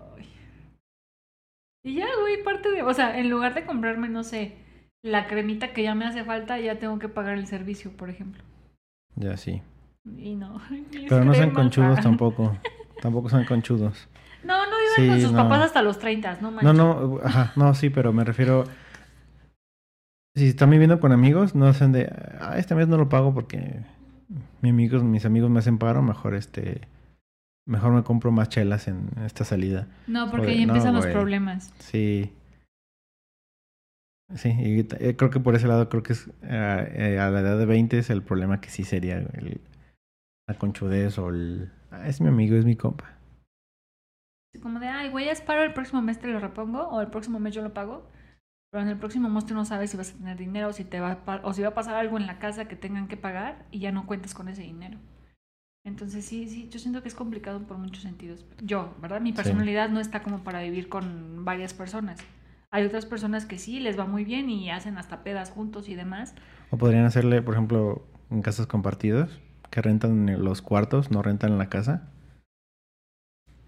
[1.87, 2.81] Y ya, güey, parte de...
[2.83, 4.55] O sea, en lugar de comprarme, no sé,
[5.03, 8.43] la cremita que ya me hace falta, ya tengo que pagar el servicio, por ejemplo.
[9.15, 9.61] ya sí.
[10.17, 10.59] Y no.
[11.09, 12.57] Pero no son cremas, conchudos tampoco.
[13.01, 14.07] Tampoco son conchudos.
[14.43, 15.43] No, no viven Sí, con sus no.
[15.43, 16.73] papás hasta los 30, no No, manches.
[16.73, 18.63] no, ajá, no, sí, pero me refiero.
[20.35, 22.11] Si están viviendo con amigos, no hacen de.
[22.41, 23.81] Ah, este mes no lo pago porque
[24.61, 26.81] mis amigos, mis amigos me hacen paro, mejor este.
[27.67, 29.87] Mejor me compro más chelas en esta salida.
[30.07, 31.73] No, porque Joder, ahí no, empiezan los problemas.
[31.79, 32.33] Sí.
[34.35, 37.41] Sí, y eh, creo que por ese lado, creo que es eh, eh, a la
[37.41, 39.61] edad de 20 es el problema que sí sería el,
[40.49, 41.71] la conchudez o el...
[41.91, 43.13] "Ah, es mi amigo, es mi compa.
[44.61, 47.07] Como de, ay, güey, ya es paro, el próximo mes te lo repongo, o el
[47.07, 48.09] próximo mes yo lo pago.
[48.71, 50.83] Pero en el próximo mes tú no sabes si vas a tener dinero, o si,
[50.83, 53.17] te va a o si va a pasar algo en la casa que tengan que
[53.17, 54.97] pagar y ya no cuentas con ese dinero.
[55.87, 58.45] Entonces sí, sí, yo siento que es complicado por muchos sentidos.
[58.61, 59.21] Yo, ¿verdad?
[59.21, 62.19] Mi personalidad no está como para vivir con varias personas.
[62.71, 65.95] Hay otras personas que sí, les va muy bien y hacen hasta pedas juntos y
[65.95, 66.35] demás.
[66.71, 69.29] O podrían hacerle, por ejemplo, en casas compartidas,
[69.69, 72.09] que rentan los cuartos, no rentan la casa.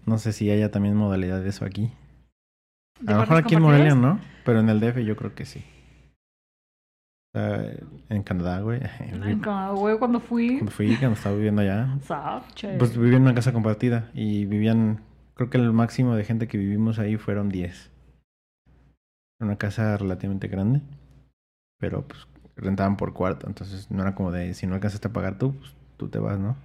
[0.04, 1.90] No sé si haya también modalidad de eso aquí.
[3.00, 3.62] ¿De A lo mejor aquí en?
[3.62, 5.64] Morelia no, pero en el DF yo creo que sí.
[7.32, 7.74] Sea,
[8.08, 8.80] en Canadá, güey.
[9.22, 10.54] Ay, como, güey, cuando fui.
[10.58, 12.76] Cuando fui, cuando estaba viviendo allá, Sache.
[12.78, 15.00] Pues vivía en una casa compartida y vivían,
[15.34, 17.90] creo que el máximo de gente que vivimos ahí fueron 10.
[19.40, 20.82] Una casa relativamente grande,
[21.78, 25.38] pero pues rentaban por cuarto, entonces no era como de si no alcanzaste a pagar
[25.38, 26.56] tú, pues tú te vas, ¿no?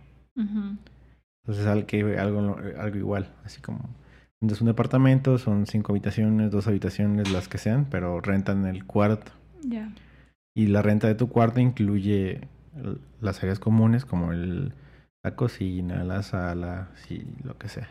[1.44, 3.88] Entonces algo, que- algo, algo igual, así como
[4.42, 9.32] es un departamento, son cinco habitaciones, dos habitaciones, las que sean, pero rentan el cuarto.
[9.62, 9.90] Ya.
[10.56, 12.48] Y la renta de tu cuarto incluye
[13.22, 14.74] las áreas comunes como el,
[15.22, 17.90] la cocina, la sala, sí, lo que sea.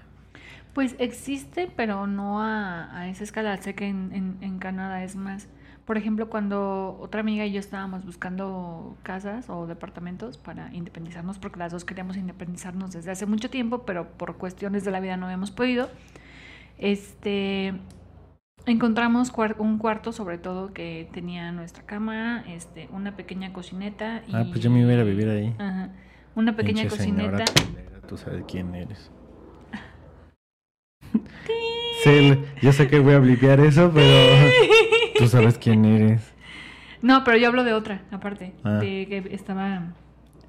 [0.73, 3.57] Pues existe, pero no a, a esa escala.
[3.59, 5.47] Sé que en, en, en Canadá es más.
[5.85, 11.59] Por ejemplo, cuando otra amiga y yo estábamos buscando casas o departamentos para independizarnos, porque
[11.59, 15.27] las dos queríamos independizarnos desde hace mucho tiempo, pero por cuestiones de la vida no
[15.27, 15.91] habíamos podido.
[16.79, 17.75] Este
[18.67, 24.47] encontramos un cuarto, sobre todo, que tenía nuestra cama, este, una pequeña cocineta y Ah,
[24.49, 25.55] pues yo me iba a ir a vivir ahí.
[25.59, 25.91] Ajá.
[26.35, 27.67] Una pequeña Pinche señora cocineta.
[27.67, 29.11] culera, Tú sabes quién eres.
[32.03, 34.51] Sí, yo sé que voy a blipear eso, pero
[35.19, 36.35] tú sabes quién eres.
[37.01, 38.53] No, pero yo hablo de otra, aparte.
[38.63, 38.73] Ah.
[38.75, 39.95] De que estaba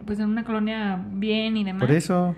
[0.06, 1.82] pues en una colonia bien y demás.
[1.82, 2.36] Por eso.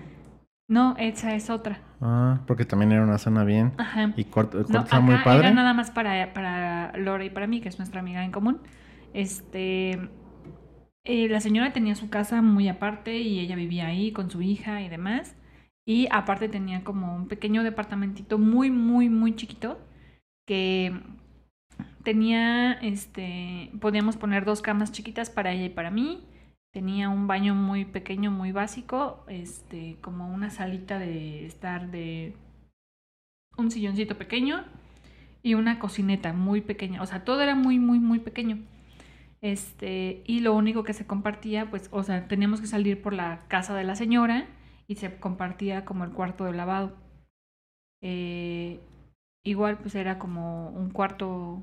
[0.68, 1.80] No, esa es otra.
[2.00, 3.72] Ah, porque también era una zona bien.
[3.78, 4.12] Ajá.
[4.16, 4.26] Y
[4.68, 5.48] No, estaba muy padre.
[5.48, 8.60] era nada más para, para Lora y para mí, que es nuestra amiga en común.
[9.12, 10.10] Este.
[11.04, 14.82] eh, la señora tenía su casa muy aparte y ella vivía ahí con su hija
[14.82, 15.36] y demás.
[15.86, 19.80] Y aparte tenía como un pequeño departamentito muy, muy, muy chiquito
[20.46, 21.00] que
[22.04, 26.24] tenía, este, podíamos poner dos camas chiquitas para ella y para mí.
[26.72, 32.34] Tenía un baño muy pequeño, muy básico, este, como una salita de estar de
[33.56, 34.64] un silloncito pequeño
[35.42, 37.02] y una cocineta muy pequeña.
[37.02, 38.58] O sea, todo era muy, muy, muy pequeño.
[39.40, 43.46] Este, y lo único que se compartía, pues, o sea, teníamos que salir por la
[43.48, 44.46] casa de la señora
[44.86, 46.96] y se compartía como el cuarto de lavado.
[48.02, 48.80] Eh,
[49.44, 51.62] igual, pues era como un cuarto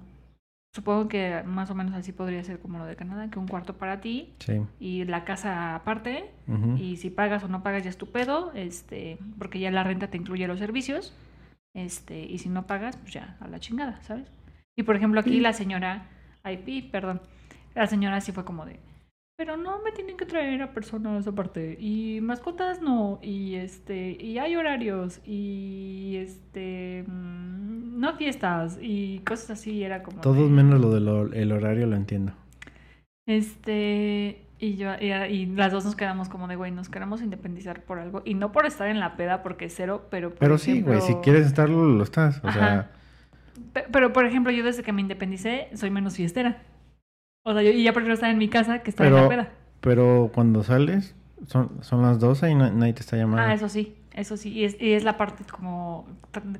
[0.75, 3.77] supongo que más o menos así podría ser como lo de Canadá, que un cuarto
[3.77, 4.59] para ti Sí.
[4.77, 6.29] y la casa aparte.
[6.77, 10.09] Y si pagas o no pagas ya es tu pedo, este, porque ya la renta
[10.09, 11.15] te incluye los servicios.
[11.73, 14.29] Este, y si no pagas, pues ya, a la chingada, ¿sabes?
[14.77, 15.39] Y por ejemplo, aquí Sí.
[15.39, 16.07] la señora,
[16.43, 17.21] ay, pi, perdón,
[17.73, 18.79] la señora sí fue como de,
[19.37, 24.37] pero no me tienen que traer a personas aparte, y mascotas no, y este, y
[24.37, 30.21] hay horarios, y este, mm, no fiestas, y cosas así, era como.
[30.21, 30.91] Todos de- menos lo
[31.27, 32.33] del horario lo entiendo.
[33.27, 37.81] Este, y yo, y, y las dos nos quedamos como de, güey, nos queremos independizar
[37.81, 38.21] por algo.
[38.23, 41.15] Y no por estar en la peda, porque cero, pero por Pero sí, güey, si
[41.15, 42.41] quieres estarlo, lo estás.
[42.43, 42.59] O Ajá.
[42.59, 42.91] sea,
[43.73, 46.61] Pe- Pero, por ejemplo, yo desde que me independicé, soy menos fiestera.
[47.47, 49.49] O sea, yo y ya prefiero estar en mi casa que estar en la peda.
[49.81, 51.15] pero cuando sales,
[51.47, 53.43] son, son las 12 y nadie te está llamando.
[53.47, 54.51] Ah, eso sí, eso sí.
[54.51, 56.07] Y es, y es la parte como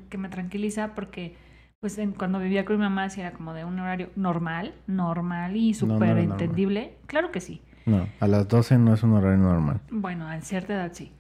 [0.09, 1.35] que me tranquiliza porque,
[1.81, 5.55] pues, en- cuando vivía con mi mamá, sí era como de un horario normal, normal
[5.55, 6.19] y No, no súper normal.
[6.41, 6.93] entendible.
[7.07, 7.61] Claro que sí.
[7.87, 9.79] No, a las 12 no es un horario normal.
[9.89, 11.11] Bueno, a cierta edad sí.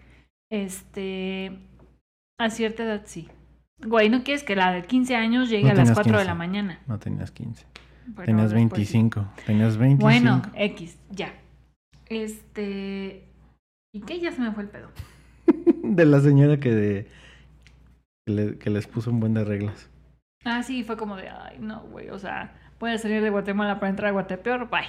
[0.51, 1.57] Este.
[2.39, 3.29] A cierta edad sí.
[3.85, 6.17] Güey, ¿no quieres que la de 15 años llegue No a las tenías 4 de
[6.19, 6.25] 15.
[6.27, 6.79] la mañana?
[6.87, 7.65] No tenías 15.
[8.07, 8.93] Bueno, tenías después sí.
[8.97, 9.27] 25.
[9.45, 10.01] Tenías 25.
[10.03, 11.33] Bueno, X, ya.
[12.07, 13.23] Este.
[13.93, 14.19] ¿Y qué?
[14.19, 14.89] Ya se me fue el pedo.
[15.83, 17.07] De la señora que, de,
[18.25, 19.89] que, le- que les puso un buen de reglas.
[20.43, 23.79] Ah, sí, fue como de, ay, no, güey, o sea, voy a salir de Guatemala
[23.79, 24.81] para entrar a Guatepeor, bye.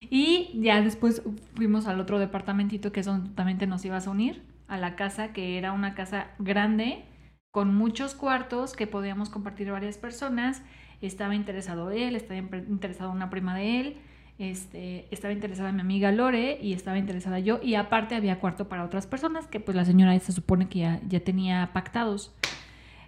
[0.00, 1.22] Y ya después
[1.54, 4.96] fuimos al otro departamentito que es donde también te nos ibas a unir, a la
[4.96, 7.04] casa, que era una casa grande,
[7.52, 10.62] con muchos cuartos que podíamos compartir varias personas.
[11.00, 13.96] Estaba interesado él, estaba interesada una prima de él,
[14.38, 17.60] este, estaba interesada mi amiga Lore y estaba interesada yo.
[17.62, 21.00] Y aparte había cuarto para otras personas que pues la señora se supone que ya,
[21.08, 22.32] ya tenía pactados.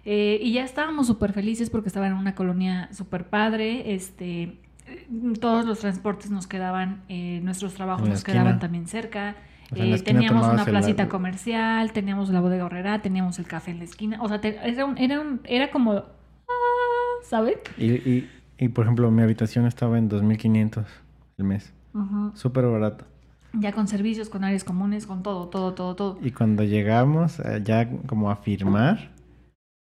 [0.03, 3.93] Eh, y ya estábamos súper felices porque estaba en una colonia súper padre.
[3.93, 5.07] Este, eh,
[5.39, 9.35] todos los transportes nos quedaban, eh, nuestros trabajos nos quedaban también cerca.
[9.71, 13.77] O sea, Eh, teníamos una placita comercial, teníamos la bodega horrera, teníamos el café en
[13.77, 14.21] la esquina.
[14.21, 16.03] O sea, te- era, un- era, un- era como,
[17.23, 17.57] ¿sabes?
[17.77, 20.85] Y, y, y, por ejemplo, mi habitación estaba en 2500
[21.37, 21.73] el mes.
[21.93, 22.31] Ujú.
[22.35, 23.05] Súper barato.
[23.53, 26.19] Ya con servicios, con áreas comunes, con todo, todo, todo, todo.
[26.21, 29.11] Y cuando llegamos eh, ya como a firmar,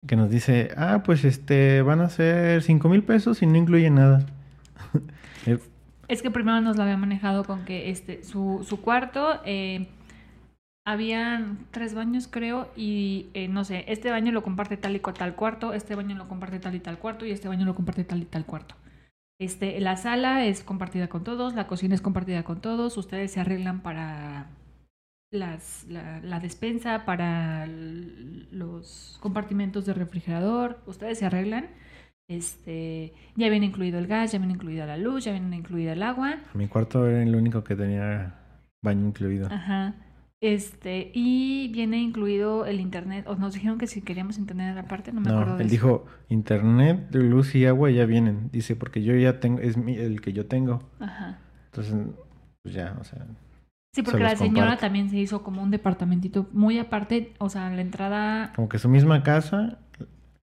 [0.07, 3.91] que nos dice, ah, pues este, van a ser 5 mil pesos y no incluye
[3.91, 4.27] nada.
[6.07, 9.89] Es que primero nos lo había manejado con que este su, su cuarto eh,
[10.85, 15.17] habían tres baños creo y eh, no sé, este baño lo comparte tal y cual
[15.17, 18.05] tal cuarto, este baño lo comparte tal y tal cuarto y este baño lo comparte
[18.05, 18.75] tal y tal cuarto.
[19.41, 23.41] Este, la sala es compartida con todos, la cocina es compartida con todos, ustedes se
[23.41, 24.47] arreglan para
[25.33, 31.69] las, la, la despensa, para los compartimentos de refrigerador, ustedes se arreglan.
[32.27, 36.03] Este, ya viene incluido el gas, ya viene incluida la luz, ya viene incluida el
[36.03, 36.37] agua.
[36.55, 38.35] mi cuarto era el único que tenía
[38.83, 39.49] baño incluido.
[39.51, 39.95] Ajá.
[40.47, 43.25] Este, y viene incluido el internet.
[43.29, 45.73] O nos dijeron que si queríamos internet aparte, no me acuerdo No, de él eso.
[45.75, 48.51] dijo, internet, luz y agua ya vienen.
[48.53, 50.83] Dice, porque yo ya tengo, es mi- el que yo tengo.
[51.01, 51.39] Ajá.
[51.67, 51.97] Entonces,
[52.63, 53.27] pues ya, o sea,
[53.95, 54.81] Sí, porque Se la señora comparto.
[54.81, 58.53] también se hizo como un departamentito muy aparte, o sea, la entrada.
[58.57, 59.79] como que su misma casa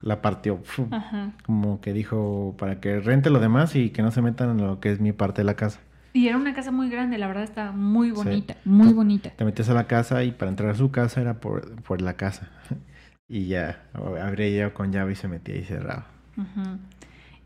[0.01, 0.63] la partió.
[0.91, 1.33] Ajá.
[1.45, 4.81] Como que dijo, para que rente lo demás y que no se metan en lo
[4.81, 5.81] que es mi parte de la casa.
[6.17, 8.15] Y era una casa muy grande, la verdad está muy Sí.
[8.15, 9.31] bonita, muy bonita.
[9.37, 12.15] Te metías a la casa y para entrar a su casa era por, por la
[12.15, 12.51] casa.
[13.29, 16.07] Y ya, abría ella con llave y se metía y cerraba.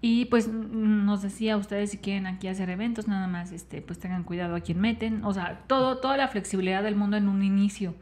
[0.02, 4.24] Y pues nos decía ustedes si quieren aquí hacer eventos, nada más este, pues tengan
[4.24, 5.24] cuidado a quién meten.
[5.24, 7.94] O sea, todo, toda la flexibilidad del mundo en un inicio.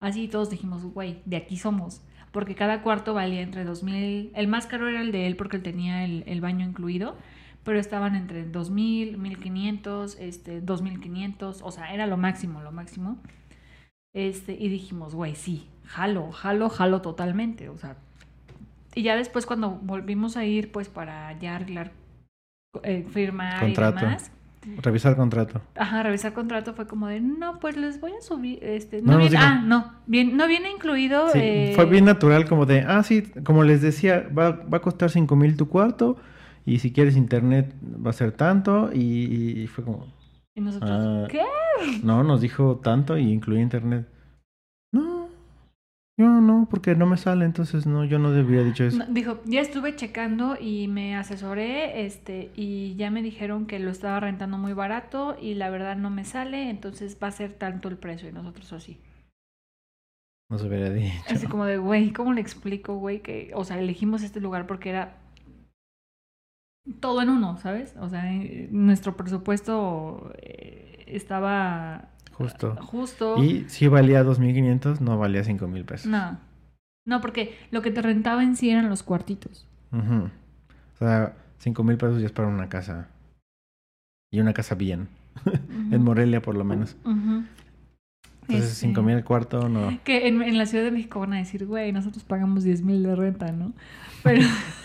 [0.00, 2.02] Así todos dijimos, güey, de aquí somos.
[2.30, 4.30] Porque cada cuarto valía entre 2000.
[4.34, 7.16] El más caro era el de él porque él tenía el, el baño incluido.
[7.64, 11.62] Pero estaban entre 2000, 1500, este, 2500.
[11.62, 13.18] O sea, era lo máximo, lo máximo.
[14.14, 17.68] Este, y dijimos, güey, sí, jalo, jalo, jalo totalmente.
[17.68, 17.96] O sea,
[18.94, 21.92] y ya después cuando volvimos a ir, pues para ya arreglar,
[22.82, 23.98] eh, firmar Contrato.
[23.98, 24.30] y demás.
[24.82, 25.60] Revisar contrato.
[25.76, 29.18] Ajá, revisar contrato fue como de, no, pues les voy a subir, este, No, no,
[29.18, 31.28] viene, ah, no, bien, no viene incluido.
[31.28, 34.80] Sí, eh, fue bien natural como de, ah, sí, como les decía, va, va a
[34.80, 36.16] costar cinco mil tu cuarto
[36.66, 37.74] y si quieres internet
[38.04, 40.06] va a ser tanto y, y fue como,
[40.54, 41.26] Y nosotros, Ah.
[41.30, 41.42] ¿qué?
[42.02, 44.06] no, nos dijo tanto y incluía internet.
[44.92, 45.28] No,
[46.16, 48.98] yo no, porque no me sale, entonces no, yo no debería dicho eso.
[48.98, 53.90] No, dijo, ya estuve checando y me asesoré, este, y ya me dijeron que lo
[53.90, 57.88] estaba rentando muy barato y la verdad no me sale, entonces va a ser tanto
[57.88, 59.00] el precio y nosotros así.
[60.50, 61.12] No se hubiera dicho.
[61.28, 63.20] Así como de, güey, ¿cómo le explico, güey?
[63.20, 65.16] Que, o sea, elegimos este lugar porque era
[67.00, 67.94] todo en uno, ¿sabes?
[68.00, 72.76] O sea, eh, nuestro presupuesto eh, estaba Justo.
[72.82, 73.42] justo.
[73.42, 76.06] Y si valía 2.500, no valía 5.000 pesos.
[76.06, 76.38] No.
[77.06, 79.66] No, porque lo que te rentaba en sí eran los cuartitos.
[79.92, 80.24] Ujú.
[80.94, 83.08] O sea, 5.000 pesos ya es para una casa.
[84.32, 85.08] Y una casa bien.
[85.90, 86.96] En Morelia, por lo menos.
[87.04, 87.44] Ujú.
[88.42, 89.98] Entonces, Este, 5.000 el cuarto, no.
[90.04, 93.02] Que en, en la Ciudad de México van a decir, güey, nosotros pagamos 10 mil
[93.02, 93.72] de renta, ¿no?
[94.22, 94.42] Pero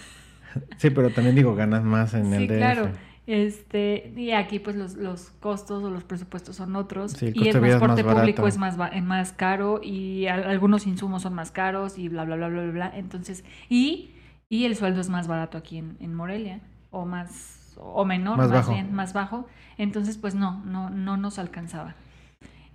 [0.77, 2.57] Sí, pero también digo, ganas más en sí, el DF.
[2.57, 2.91] claro.
[3.27, 7.12] Este, y aquí pues los, los costos o los presupuestos son otros.
[7.12, 11.21] Sí, el y el más transporte público es más, más caro y al- algunos insumos
[11.21, 12.91] son más caros y bla, bla, bla, bla, bla, bla.
[12.95, 14.12] Entonces, y,
[14.49, 16.59] y el sueldo es más barato aquí en, en Morelia
[16.89, 18.73] o más, o menor, Más más, bajo.
[18.73, 19.47] bien, más bajo.
[19.77, 21.93] Entonces, pues no, no, no nos alcanzaba.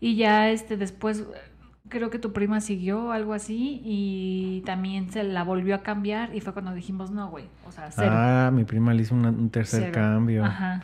[0.00, 1.24] Y ya este después
[1.88, 6.40] creo que tu prima siguió algo así y también se la volvió a cambiar y
[6.40, 8.11] fue cuando dijimos, no, güey, o sea, cero.
[8.12, 9.92] Ah, mi prima le hizo una- un tercer Cero.
[9.94, 10.44] cambio.
[10.44, 10.83] Ajá.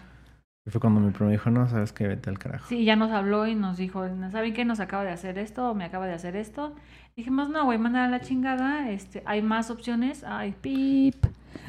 [0.66, 2.66] Y fue cuando mi prima dijo, no, sabes que vete al carajo.
[2.68, 4.64] Sí, ya nos habló y nos dijo, ¿saben qué?
[4.66, 6.74] Nos acaba de hacer esto o me acaba de hacer esto.
[7.16, 11.14] Dijimos, no, güey, manda a la chingada, este, hay más opciones, hay pip.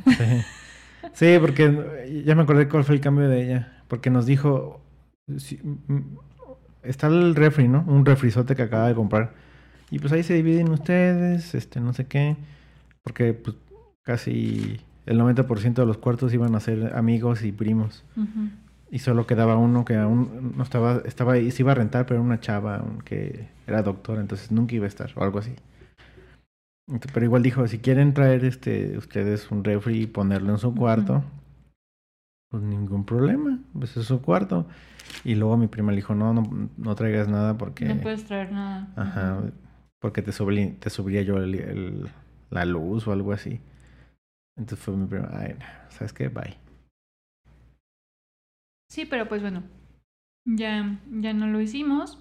[0.05, 0.41] Sí.
[1.13, 3.81] Sí, porque ya me acordé cuál fue el cambio de ella.
[3.87, 4.81] Porque nos dijo,
[6.83, 7.83] está el refri, ¿no?
[7.87, 9.33] Un refrizote que acaba de comprar.
[9.89, 12.37] Y pues ahí se dividen ustedes, este, no sé qué.
[13.03, 13.55] Porque pues
[14.03, 18.03] casi el 90% de los cuartos iban a ser amigos y primos.
[18.15, 18.49] Ujú.
[18.89, 22.19] Y solo quedaba uno que aún no estaba, estaba ahí, se iba a rentar, pero
[22.19, 25.55] era una chava que era doctora, entonces nunca iba a estar, o algo así.
[27.13, 31.23] Pero igual dijo, si quieren traer este ustedes un refri y ponerlo en su cuarto.
[32.51, 34.67] Pues ningún problema, pues es su cuarto.
[35.23, 38.51] Y luego mi prima le dijo, no, no, no traigas nada porque, No puedes traer
[38.51, 38.93] nada.
[38.95, 39.41] ajá,
[39.99, 42.09] porque te, subli- te subiría yo el- el-
[42.49, 43.61] la luz o algo así.
[44.57, 45.55] Entonces fue mi prima, ay,
[45.89, 46.27] ¿sabes qué?
[46.27, 46.57] Bye.
[48.89, 49.63] Sí, pero pues bueno,
[50.45, 52.19] ya, ya no lo hicimos.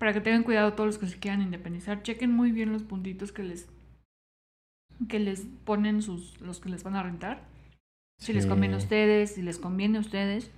[0.00, 3.30] Para que tengan cuidado todos los que se quieran independizar, chequen muy bien los puntitos
[3.30, 3.68] que les
[5.08, 7.44] que les ponen sus los que les van a rentar.
[8.22, 10.50] Si les conviene a ustedes, si les conviene a ustedes.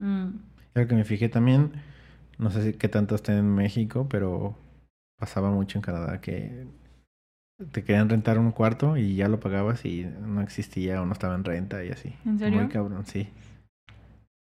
[0.00, 0.28] Mm,
[0.72, 1.72] que me fijé también,
[2.38, 4.56] no sé si qué tanto está en México, pero
[5.18, 6.66] pasaba mucho en Canadá que
[7.72, 11.34] te querían rentar un cuarto y ya lo pagabas y no existía o no estaba
[11.34, 12.14] en renta y así.
[12.24, 12.60] ¿En serio?
[12.60, 13.28] Muy cabrón, sí.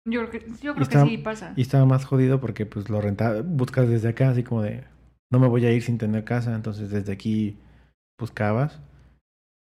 [0.05, 1.55] Yo creo que, yo creo está- que sí pasa.
[1.57, 4.85] Y estaba más jodido porque pues lo rentaba, buscas desde acá, así como de,
[5.33, 7.57] no me voy a ir sin tener casa, entonces desde aquí
[8.19, 8.79] buscabas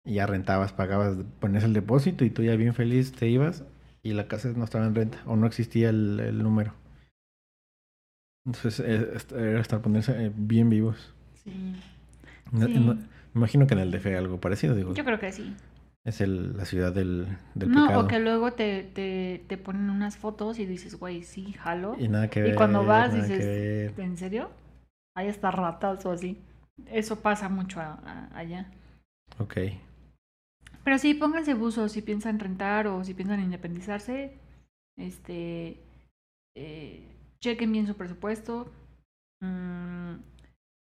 [0.06, 3.64] y ya rentabas, pagabas, ponías el depósito y tú ya bien feliz te ibas
[4.02, 6.72] y la casa no estaba en renta o no existía el, el número.
[8.46, 11.12] Entonces eh, era estar ponerse eh, bien vivos.
[11.42, 11.74] Sí.
[12.52, 12.74] No- Sí.
[12.78, 14.94] no- me imagino que en el DF hay algo parecido, digo.
[14.94, 15.54] Yo creo que sí.
[16.04, 18.04] Es el, la ciudad del, del No, pecado.
[18.04, 21.96] o que luego te, te, te ponen unas fotos y dices, güey, sí, jalo.
[21.98, 22.54] Y nada que Y ver.
[22.54, 23.92] cuando vas dices.
[23.98, 24.50] ¿en serio?
[25.16, 26.40] Ahí está ratas o así.
[26.86, 28.70] Eso pasa mucho a- a- allá.
[29.38, 29.56] Ok.
[30.86, 34.38] Pero sí, pónganse buzos si piensan rentar o si piensan independizarse.
[34.96, 35.80] Este.
[36.56, 37.02] eh,
[37.40, 38.72] chequen bien su presupuesto.
[39.42, 40.20] Mm,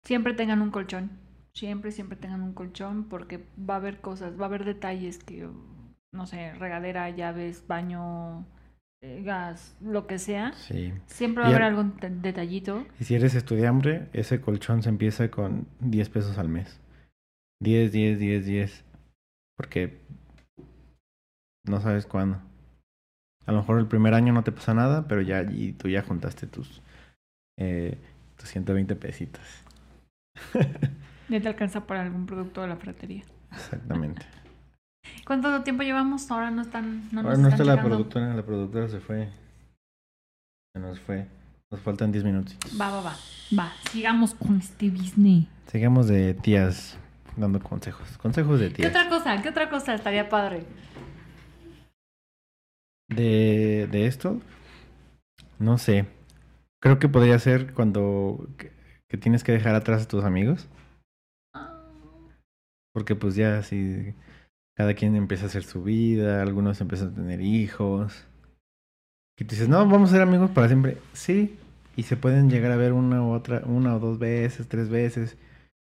[0.05, 1.11] siempre tengan un colchón.
[1.55, 5.49] Siempre, siempre tengan un colchón porque va a haber cosas, va a haber detalles que,
[6.13, 8.47] no sé, regadera, llaves, baño,
[9.03, 10.53] eh, gas, lo que sea.
[10.53, 10.93] Sí.
[11.07, 12.87] Siempre va a Y haber a- algún detallito.
[13.01, 16.79] Y si eres estudiante, ese colchón se empieza con 10 pesos al mes.
[17.63, 18.85] 10, 10, 10, 10.
[19.57, 20.01] Porque
[21.65, 22.41] no sabes cuándo.
[23.47, 26.03] A lo mejor el primer año no te pasa nada, pero ya y tú ya
[26.03, 26.83] juntaste tus,
[27.59, 27.99] eh,
[28.37, 29.43] tus 120 pesitos.
[31.29, 33.25] Ya te alcanza para algún producto de la fratería.
[33.51, 34.25] Exactamente.
[35.27, 36.31] ¿Cuánto tiempo llevamos?
[36.31, 37.09] Ahora no están.
[37.11, 39.29] No nos Ahora no está la productora, la productora se fue.
[40.73, 41.27] Se nos fue.
[41.71, 42.57] Nos faltan 10 minutos.
[42.81, 43.17] Va, va, va.
[43.59, 45.47] Va, sigamos con este business.
[45.67, 46.97] Sigamos de tías
[47.37, 48.17] dando consejos.
[48.19, 48.91] Consejos de ¿Qué tías.
[48.91, 49.43] otra cosa?
[49.43, 50.65] ¿Qué otra cosa estaría padre?
[53.09, 54.41] De, de esto,
[55.59, 56.07] no sé.
[56.83, 58.73] Creo que podría ser cuando que,
[59.09, 60.69] que tienes que dejar atrás a tus amigos.
[62.93, 64.15] Porque pues ya si
[64.77, 68.27] cada quien empieza a hacer su vida, algunos empiezan a tener hijos.
[69.39, 70.99] Y tú dices, no, vamos a ser amigos para siempre.
[71.13, 71.59] Sí.
[71.95, 75.37] Y se pueden llegar a ver una u otra, una o dos veces, tres veces.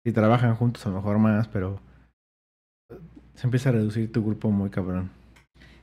[0.08, 1.82] Si trabajan juntos a lo mejor más, pero
[3.36, 5.10] se empieza a reducir tu grupo muy cabrón.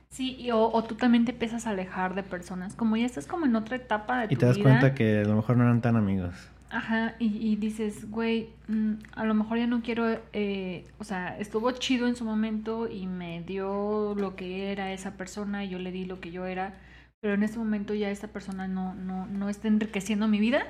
[0.09, 2.73] Sí, y- o, o tú también te empiezas a alejar de personas.
[2.73, 4.63] Como ya estás como en otra etapa de tu Y te das vida.
[4.67, 6.33] cuenta que a lo mejor no eran tan amigos.
[6.71, 11.37] Ajá, y, y dices, güey, mm, a lo mejor ya no quiero, eh, o sea,
[11.37, 15.77] estuvo chido en su momento y me dio lo que era esa persona y yo
[15.77, 16.73] le di lo que yo era,
[17.21, 20.63] pero en este momento ya esta persona no, no, no está enriqueciendo mi vida,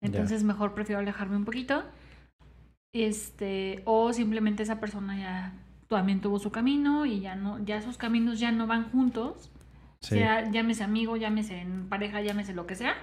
[0.00, 1.82] entonces mejor prefiero alejarme un poquito,
[2.92, 5.52] este, o simplemente esa persona ya
[5.88, 9.50] también tuvo su camino y ya no, ya sus caminos ya no van juntos,
[10.00, 10.14] Sí.
[10.14, 12.94] sea, llámese amigo, llámese en pareja, llámese lo que sea.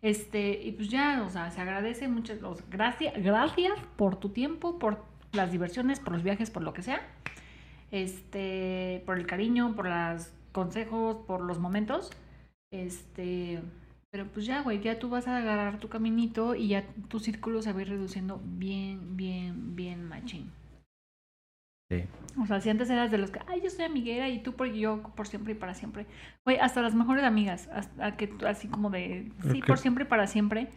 [0.00, 4.30] Este, y pues ya, o sea, se agradece muchas o sea, gracias, gracias por tu
[4.30, 7.00] tiempo, por las diversiones, por los viajes, por lo que sea.
[7.90, 12.10] Este, por el cariño, por los consejos, por los momentos.
[12.70, 13.60] Este,
[14.16, 17.60] pero pues ya, güey, ya tú vas a agarrar tu caminito y ya tu círculo
[17.60, 20.50] se va a ir reduciendo bien, bien, bien machín.
[21.90, 22.04] Sí.
[22.40, 24.72] O sea, si antes eras de los que, ay, yo soy amiguera y tú por
[24.72, 26.06] yo por siempre y para siempre.
[26.46, 30.26] Güey, hasta las mejores amigas, hasta que así como de, sí, por siempre y para
[30.26, 30.68] siempre,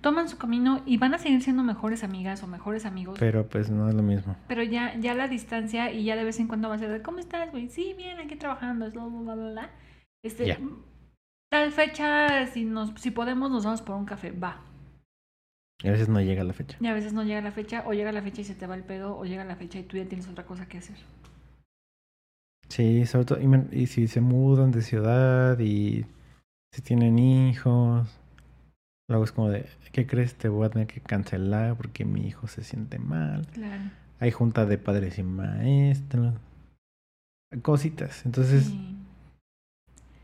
[0.00, 3.16] toman su camino y van a seguir siendo mejores amigas o mejores amigos.
[3.20, 4.34] Pero pues no es lo mismo.
[4.48, 7.00] Pero ya, ya la distancia y ya de vez en cuando va a ser de,
[7.00, 7.68] ¿cómo estás, güey?
[7.68, 9.70] Sí, bien, aquí trabajando, es bla, bla, bla, bla.
[10.24, 10.58] Este.
[11.50, 14.60] Tal fecha, si, nos, si podemos, nos vamos por un café, va.
[15.82, 16.76] Y a veces no llega la fecha.
[16.80, 18.74] Y a veces no llega la fecha, o llega la fecha y se te va
[18.74, 20.96] el pedo, o llega la fecha y tú ya tienes otra cosa que hacer.
[22.68, 26.04] Sí, sobre todo, y, y si se mudan de ciudad y
[26.74, 28.06] si tienen hijos,
[29.08, 30.34] luego es como de, ¿qué crees?
[30.34, 33.46] Te voy a tener que cancelar porque mi hijo se siente mal.
[33.46, 33.84] Claro.
[34.20, 36.34] Hay junta de padres y maestros.
[37.62, 38.26] Cositas.
[38.26, 38.96] Entonces, Sí.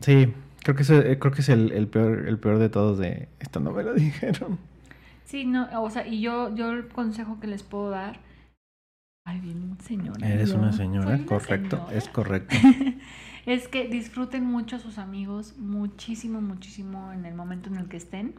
[0.01, 0.33] sí,
[0.65, 3.29] creo que eso, eh, creo que es el, el peor, el peor de todos de
[3.39, 4.57] esto no me lo dijeron.
[5.23, 8.19] Sí, no, o sea, y yo, yo el consejo que les puedo dar.
[9.27, 10.27] Ay, bien, señora.
[10.27, 11.95] Eres yo una señora, una correcto, señora.
[11.95, 12.55] es correcto.
[13.45, 17.97] es que disfruten mucho a sus amigos, muchísimo, muchísimo en el momento en el que
[17.97, 18.33] estén.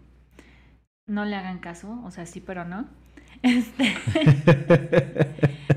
[1.07, 2.87] No le hagan caso, o sea, sí, pero no.
[3.43, 3.95] Este,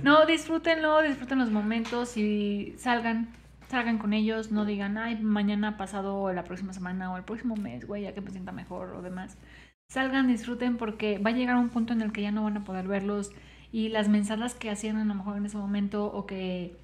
[0.01, 3.29] no, disfrútenlo, disfruten los momentos y salgan,
[3.69, 7.55] salgan con ellos, no digan, ay, mañana pasado o la próxima semana o el próximo
[7.55, 9.37] mes, güey, ya que me sienta mejor o demás.
[9.89, 12.63] Salgan, disfruten porque va a llegar un punto en el que ya no van a
[12.63, 13.31] poder verlos
[13.71, 16.77] y las mensadas que hacían a lo mejor en ese momento o que,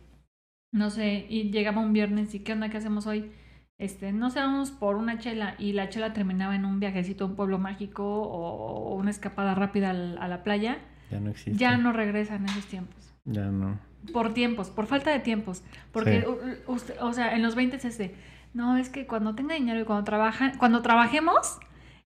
[0.74, 3.32] no sé, y llegaba un viernes y qué onda, qué hacemos hoy.
[3.78, 7.28] Este, no sé, vamos por una chela y la chela terminaba en un viajecito a
[7.28, 10.78] un pueblo mágico o, una escapada rápida al- a la playa,
[11.12, 11.60] ya no existe.
[11.60, 13.14] ya no regresan esos tiempos.
[13.26, 13.78] Ya no.
[14.14, 15.64] Por tiempos, por falta de tiempos.
[15.92, 16.62] Porque, Sí.
[16.68, 18.16] usted- o sea, en los 20 es de,
[18.54, 21.60] no, es que cuando tenga dinero y cuando trabaja, cuando trabajemos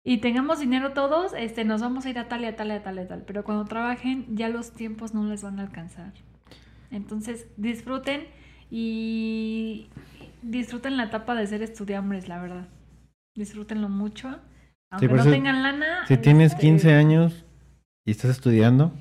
[0.04, 2.72] y tengamos dinero todos, este, nos vamos a ir a tal y a tal y
[2.72, 3.24] a tal y a tal.
[3.24, 6.14] Pero cuando trabajen, ya los tiempos no les van a alcanzar.
[6.92, 8.24] Entonces, disfruten
[8.72, 9.88] y
[10.42, 12.68] disfruten la etapa de ser estudiambres, la verdad.
[13.36, 14.40] Disfrútenlo mucho.
[14.92, 16.06] Aunque por no eso, tengan lana.
[16.08, 17.46] Si tienes este, 15 años
[18.06, 18.92] y estás estudiando,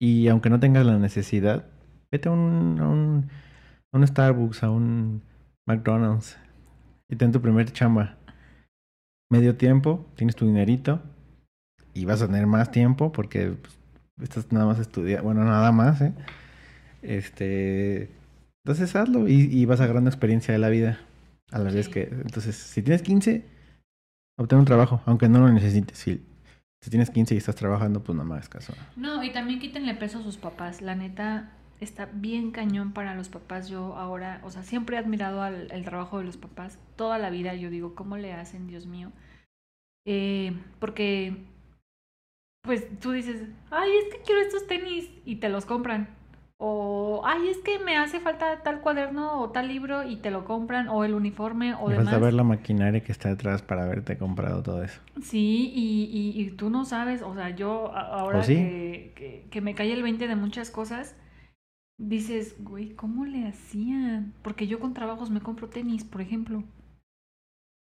[0.00, 1.66] y aunque no tengas la necesidad,
[2.10, 3.28] vete a un, a un,
[3.92, 5.22] a un Starbucks, a un
[5.66, 6.38] McDonald's
[7.08, 8.16] y ten tu primer chamba.
[9.30, 11.02] Medio tiempo, tienes tu dinerito
[11.92, 13.78] y vas a tener más tiempo porque pues,
[14.22, 16.14] estás nada más estudiando, bueno, nada más, ¿eh?
[17.02, 18.10] Este,
[18.64, 20.98] entonces hazlo y, y vas agarrando experiencia de la vida
[21.50, 23.44] a la vez que, entonces, si tienes 15,
[24.38, 25.98] obtén un trabajo, aunque no lo necesites.
[25.98, 26.22] Si,
[26.80, 28.74] si tienes 15 y estás trabajando, pues no me hagas caso.
[28.96, 30.82] No, y también quítenle peso a sus papás.
[30.82, 31.50] La neta
[31.80, 33.68] está bien cañón para los papás.
[33.68, 36.78] Yo ahora, o sea, siempre he admirado al, el trabajo de los papás.
[36.96, 39.12] Toda la vida yo digo, ¿cómo le hacen, Dios mío?
[40.06, 41.36] Eh, porque,
[42.62, 46.08] pues tú dices, ay, es que quiero estos tenis y te los compran.
[46.60, 50.44] O, ay, es que me hace falta tal cuaderno o tal libro y te lo
[50.44, 50.88] compran.
[50.88, 52.12] O el uniforme o Y vas demás.
[52.12, 55.00] a ver la maquinaria que está detrás para haberte comprado todo eso.
[55.20, 56.04] Sí, y,
[56.36, 58.54] y, y tú no sabes, o sea, yo ahora ¿O sí?
[58.54, 61.16] que, que, que me cae el 20 de muchas cosas,
[61.98, 64.32] dices, güey, ¿cómo le hacían?
[64.42, 66.64] Porque yo con trabajos me compro tenis, por ejemplo.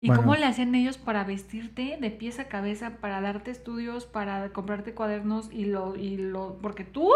[0.02, 0.22] ¿Y Bueno.
[0.22, 4.94] cómo le hacían ellos para vestirte de pies a cabeza, para darte estudios, para comprarte
[4.94, 7.08] cuadernos y lo, y lo, porque tú,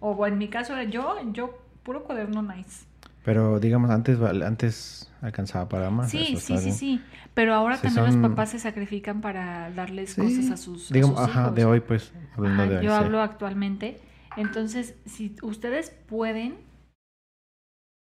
[0.00, 2.86] o en mi caso era yo, yo puro cuaderno nice.
[3.24, 6.10] Pero digamos, antes, antes alcanzaba para más.
[6.10, 7.00] Sí, sí, sí, sí.
[7.34, 10.94] Pero ahora también son- los papás se sacrifican para darles Sí, cosas a sus, a
[10.94, 11.54] Digamos, sus ajá, hijos.
[11.56, 12.84] de hoy, pues, hablando Ajá, de hoy.
[12.84, 13.04] yo sí.
[13.04, 14.00] hablo actualmente.
[14.36, 16.58] Entonces, si ustedes pueden,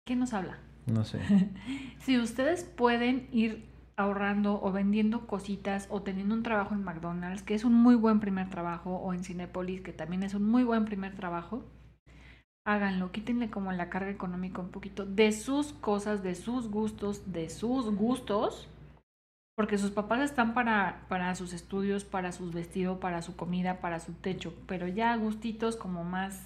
[0.06, 0.58] ¿qué nos habla?
[0.86, 1.20] No sé.
[2.00, 3.66] Si ustedes pueden ir
[3.96, 8.20] ahorrando o vendiendo cositas o teniendo un trabajo en McDonald's, que es un muy buen
[8.20, 11.64] primer trabajo, o en Cinepolis, que también es un muy buen primer trabajo,
[12.64, 17.50] háganlo, quítenle como la carga económica un poquito de sus cosas, de sus gustos, de
[17.50, 18.68] sus gustos,
[19.58, 23.98] Porque sus papás están para, para sus estudios, para sus vestidos, para su comida, para
[23.98, 24.54] su techo.
[24.68, 26.40] Pero ya gustitos como más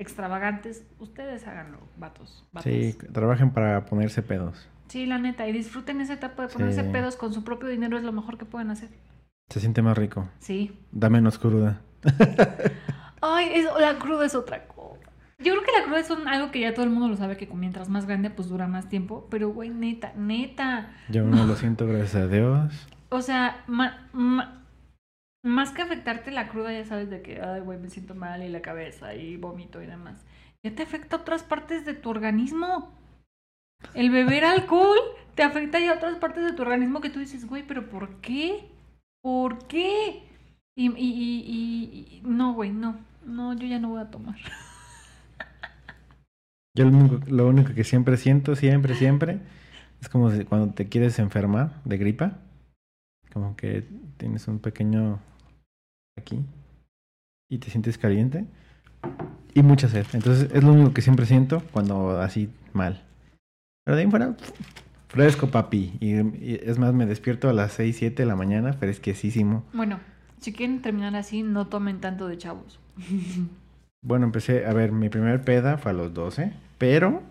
[0.00, 2.44] extravagantes, ustedes háganlo, vatos.
[2.50, 2.72] vatos.
[2.72, 4.68] Sí, trabajen para ponerse pedos.
[4.88, 5.46] Sí, la neta.
[5.46, 6.88] Y disfruten esa etapa de ponerse Sí.
[6.90, 8.88] pedos con su propio dinero, es lo mejor que pueden hacer.
[9.48, 10.28] Se siente más rico.
[10.40, 10.76] Sí.
[10.90, 11.82] Da menos cruda.
[13.22, 14.73] Ay, es- la cruda es otra cosa.
[15.44, 17.36] Yo creo que la cruda es un- algo que ya todo el mundo lo sabe,
[17.36, 19.26] que mientras más grande, pues dura más tiempo.
[19.30, 20.92] Pero, güey, neta, neta.
[21.08, 22.88] Yo no lo siento, gracias a Dios.
[23.10, 24.64] O sea, ma- ma-
[25.44, 28.48] más que afectarte la cruda, ya sabes de que, ay, güey, me siento mal y
[28.48, 30.24] la cabeza y vómito y demás.
[30.64, 32.92] Ya te afecta otras partes de tu organismo.
[33.94, 34.96] El beber alcohol
[35.34, 38.70] te afecta ya otras partes de tu organismo que tú dices, güey, pero ¿por qué?
[39.22, 40.22] ¿Por qué?
[40.76, 42.96] Y, y, y, y- y- no, güey, no.
[43.26, 44.36] No, yo ya no voy a tomar.
[46.76, 49.38] Yo lo único, lo único que siempre siento, siempre, siempre,
[50.00, 52.38] es como si cuando te quieres enfermar de gripa,
[53.32, 53.84] como que
[54.16, 55.20] tienes un pequeño
[56.18, 56.44] aquí
[57.48, 58.46] y te sientes caliente
[59.54, 60.06] y mucha sed.
[60.14, 63.04] Entonces es lo único que siempre siento cuando así mal.
[63.84, 64.36] Pero de ahí fuera,
[65.08, 65.96] fresco papi.
[66.00, 69.64] Y, y es más, me despierto a las 6, 7 de la mañana, fresquecísimo.
[69.72, 70.00] Bueno,
[70.40, 72.80] si quieren terminar así, no tomen tanto de chavos.
[74.06, 77.22] Bueno, empecé, a ver, mi primer peda fue a los 12, pero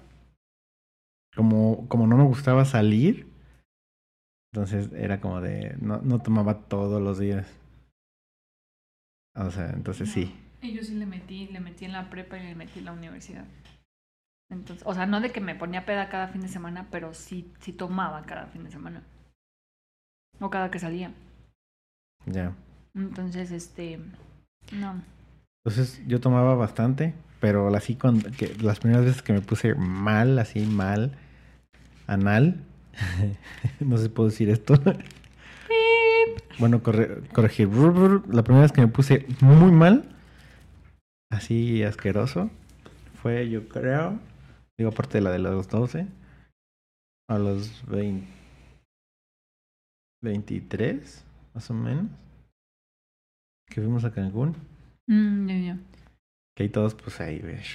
[1.36, 3.28] como, como no me gustaba salir,
[4.54, 7.48] entonces era como de, no, no tomaba todos los días.
[9.36, 10.36] O sea, entonces sí.
[10.62, 12.94] Y yo sí le metí, le metí en la prepa y le metí en la
[12.94, 13.46] universidad.
[14.52, 17.52] Entonces, o sea, no de que me ponía peda cada fin de semana, pero sí,
[17.60, 19.04] sí tomaba cada fin de semana.
[20.40, 21.12] O cada que salía.
[22.28, 22.56] Ya.
[22.94, 24.00] Entonces, este,
[24.72, 25.02] no.
[25.66, 27.14] Entonces yo tomaba bastante,
[27.44, 31.12] pero así cuando, que, las primeras veces que me puse mal, así mal,
[32.08, 32.64] anal,
[33.82, 34.76] no sé si puedo decir esto.
[36.58, 37.68] Bueno, corre- corregir.
[38.30, 40.06] La primera vez que me puse muy mal,
[41.30, 42.50] así asqueroso,
[43.22, 44.20] fue yo creo,
[44.78, 46.08] digo aparte de la de los 12,
[47.30, 48.26] a los 20,
[50.24, 52.06] 23, más o menos,
[53.68, 54.56] que fuimos a Cancún,
[55.08, 55.78] Mm, ya.
[56.56, 57.68] Que ahí todos pues ahí, ves.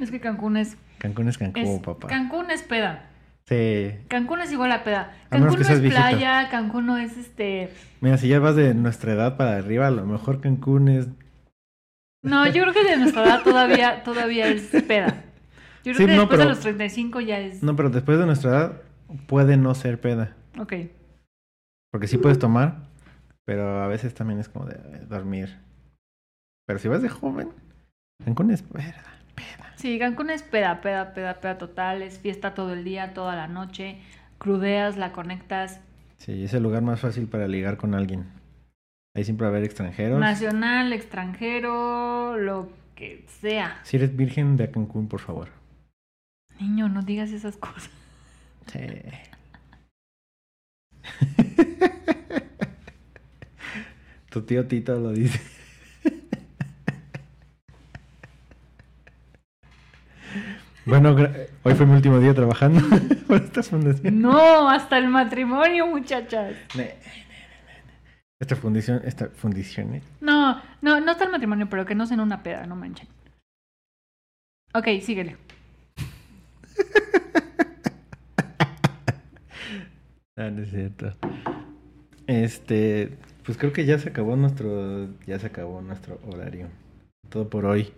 [0.00, 2.08] Es que Cancún es, Cancún es Cancún, es papá.
[2.08, 3.10] Cancún es peda.
[3.46, 3.90] Sí.
[4.08, 5.12] Cancún es igual a peda.
[5.28, 5.90] Cancún no es viejito.
[5.90, 7.70] playa, Cancún no es este.
[8.00, 11.08] Mira, si ya vas de nuestra edad para arriba, a lo mejor Cancún es...
[12.22, 15.24] No, yo creo que de nuestra edad todavía, todavía es peda.
[15.84, 17.62] Yo creo Sí, que no, después de los 35 ya es.
[17.62, 18.82] No, pero después de nuestra edad
[19.26, 20.34] puede no ser peda.
[20.58, 20.72] Ok.
[21.92, 22.88] Porque sí puedes tomar,
[23.44, 25.58] pero a veces también es como de dormir.
[26.66, 27.50] Pero si vas de joven,
[28.22, 29.02] Cancún es peda,
[29.34, 29.72] peda.
[29.76, 32.02] Sí, Cancún es peda, peda, peda, peda total.
[32.02, 33.98] Es fiesta todo el día, toda la noche.
[34.38, 35.80] Crudeas, la conectas.
[36.18, 38.26] Sí, es el lugar más fácil para ligar con alguien.
[39.14, 40.20] Ahí siempre va a haber extranjeros.
[40.20, 43.80] Nacional, extranjero, lo que sea.
[43.82, 45.48] Si eres virgen, de Cancún, por favor.
[46.60, 47.90] Niño, no digas esas cosas.
[48.66, 48.80] Sí.
[54.30, 55.40] tu tío Tito lo dice.
[60.86, 61.16] Bueno,
[61.62, 62.80] hoy fue mi último día trabajando
[63.26, 64.20] por esta fundación.
[64.20, 66.54] No, hasta el matrimonio, muchachas.
[68.38, 70.02] Esta fundición, esta fundición, ¿eh?
[70.20, 73.08] No, no, no hasta el matrimonio, pero que no sea en una peda, no manchen.
[74.74, 75.36] Ok, síguele.
[80.36, 81.14] Ah, no es cierto.
[82.26, 86.66] Este, pues creo que ya se acabó nuestro, ya se acabó nuestro horario.
[87.28, 87.92] Todo por hoy.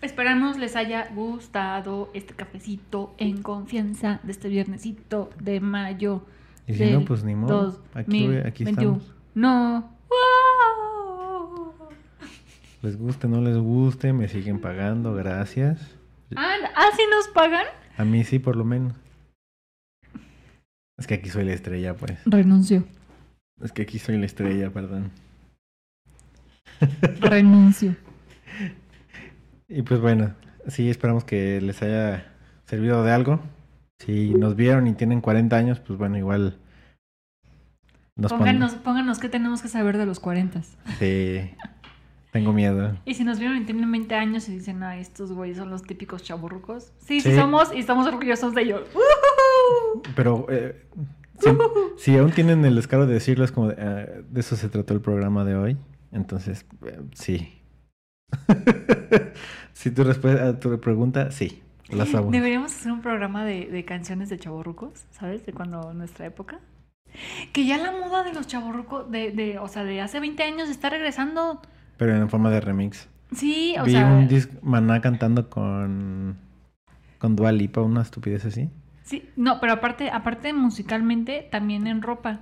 [0.00, 6.24] Esperamos les haya gustado este cafecito en confianza de este viernesito de mayo.
[6.68, 7.82] Y si no, pues ni modo.
[7.94, 9.12] Aquí, aquí estamos.
[9.34, 9.90] No.
[10.08, 11.74] ¡Wow!
[12.82, 15.80] Les guste, no les guste, me siguen pagando, gracias.
[16.36, 17.66] Ah, ¿ah, sí nos pagan?
[17.96, 18.92] A mí sí, por lo menos.
[20.96, 22.20] Es que aquí soy la estrella, pues.
[22.24, 22.84] Renuncio.
[23.60, 25.10] Es que aquí soy la estrella, perdón.
[27.20, 27.96] Renuncio.
[29.68, 30.34] Y pues bueno,
[30.66, 32.32] sí, esperamos que les haya
[32.64, 33.40] servido de algo.
[33.98, 36.58] Si nos vieron y tienen 40 años, pues bueno, igual
[38.16, 40.62] nos Pónganos, pónganos qué tenemos que saber de los 40.
[40.98, 41.50] Sí,
[42.32, 42.96] tengo miedo.
[43.04, 45.82] Y si nos vieron y tienen 20 años y dicen, ah, estos güeyes son los
[45.82, 46.92] típicos chaburrucos.
[46.98, 47.36] Sí, sí, Sí.
[47.36, 48.82] somos y estamos orgullosos de ellos.
[50.16, 50.86] Pero eh,
[51.40, 51.50] si,
[51.96, 54.94] si aún tienen el descaro de decirlo, es como de, ah, de eso se trató
[54.94, 55.76] el programa de hoy.
[56.12, 57.57] Entonces, eh, sí.
[59.72, 62.32] si tu respuesta a tu pregunta, sí, la sabemos.
[62.32, 65.44] Deberíamos hacer un programa de, de canciones de chaburrucos, ¿sabes?
[65.46, 66.60] De cuando nuestra época.
[67.52, 70.68] Que ya la moda de los chavorrucos, de, de, o sea, de hace 20 años
[70.68, 71.60] está regresando.
[71.96, 73.08] Pero en forma de remix.
[73.32, 74.06] Sí, o Vi sea.
[74.06, 76.36] un disc Maná cantando con.
[77.18, 78.70] Con Dua Lipa, una estupidez así.
[79.02, 82.40] Sí, no, pero aparte, aparte musicalmente, también en ropa.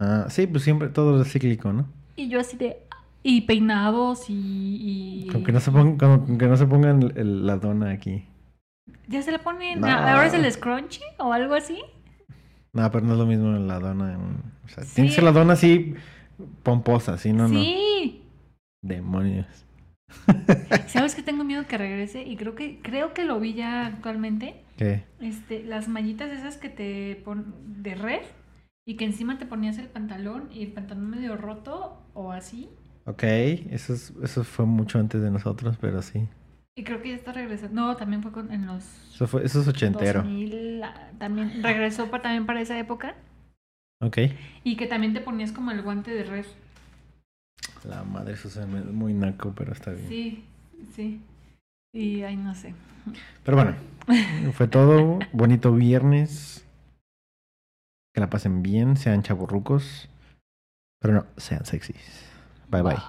[0.00, 1.86] Ah, sí, pues siempre todo es cíclico, ¿no?
[2.16, 2.78] Y yo así de.
[3.26, 5.24] Y peinados y.
[5.24, 7.90] y- Con que no se pongan, con, con que no se pongan el- la dona
[7.90, 8.26] aquí.
[9.08, 9.80] Ya se le ponen.
[9.80, 9.86] No.
[9.88, 11.78] Ahora es el scrunchy o algo así.
[12.74, 14.12] No, pero no es lo mismo la dona.
[14.12, 14.94] en- o sea, Sí.
[14.96, 15.94] tiene que ser la dona así
[16.62, 17.54] pomposa, sí, no, no.
[17.58, 18.22] sí.
[18.82, 19.46] Demonios.
[20.88, 22.22] ¿Sabes que tengo miedo que regrese?
[22.24, 24.62] Y creo que, creo que lo vi ya actualmente.
[24.76, 25.04] ¿Qué?
[25.20, 28.20] Este, las mallitas esas que te pon de red
[28.86, 32.68] y que encima te ponías el pantalón y el pantalón medio roto o así.
[33.06, 36.26] Ok, eso, es- eso fue mucho antes de nosotros, pero sí.
[36.76, 37.74] Y creo que ya está regresando.
[37.82, 38.84] No, también fue con- en los
[39.14, 40.22] Eso, fue, eso es ochentero.
[40.22, 43.14] 2000, ah, también regresó pa- también para esa época.
[44.00, 44.18] Ok.
[44.64, 46.46] Y que también te ponías como el guante de red.
[47.84, 50.08] La madre, eso es muy naco, pero está bien.
[50.08, 50.44] Sí,
[50.94, 51.20] sí.
[51.92, 52.74] Y ay, no sé.
[53.44, 53.74] Pero bueno,
[54.52, 55.18] fue todo.
[55.32, 56.64] Bonito viernes.
[58.14, 60.08] Que la pasen bien, sean chaburrucos.
[61.00, 62.30] Pero no, sean sexys.
[62.70, 63.02] Bye bye.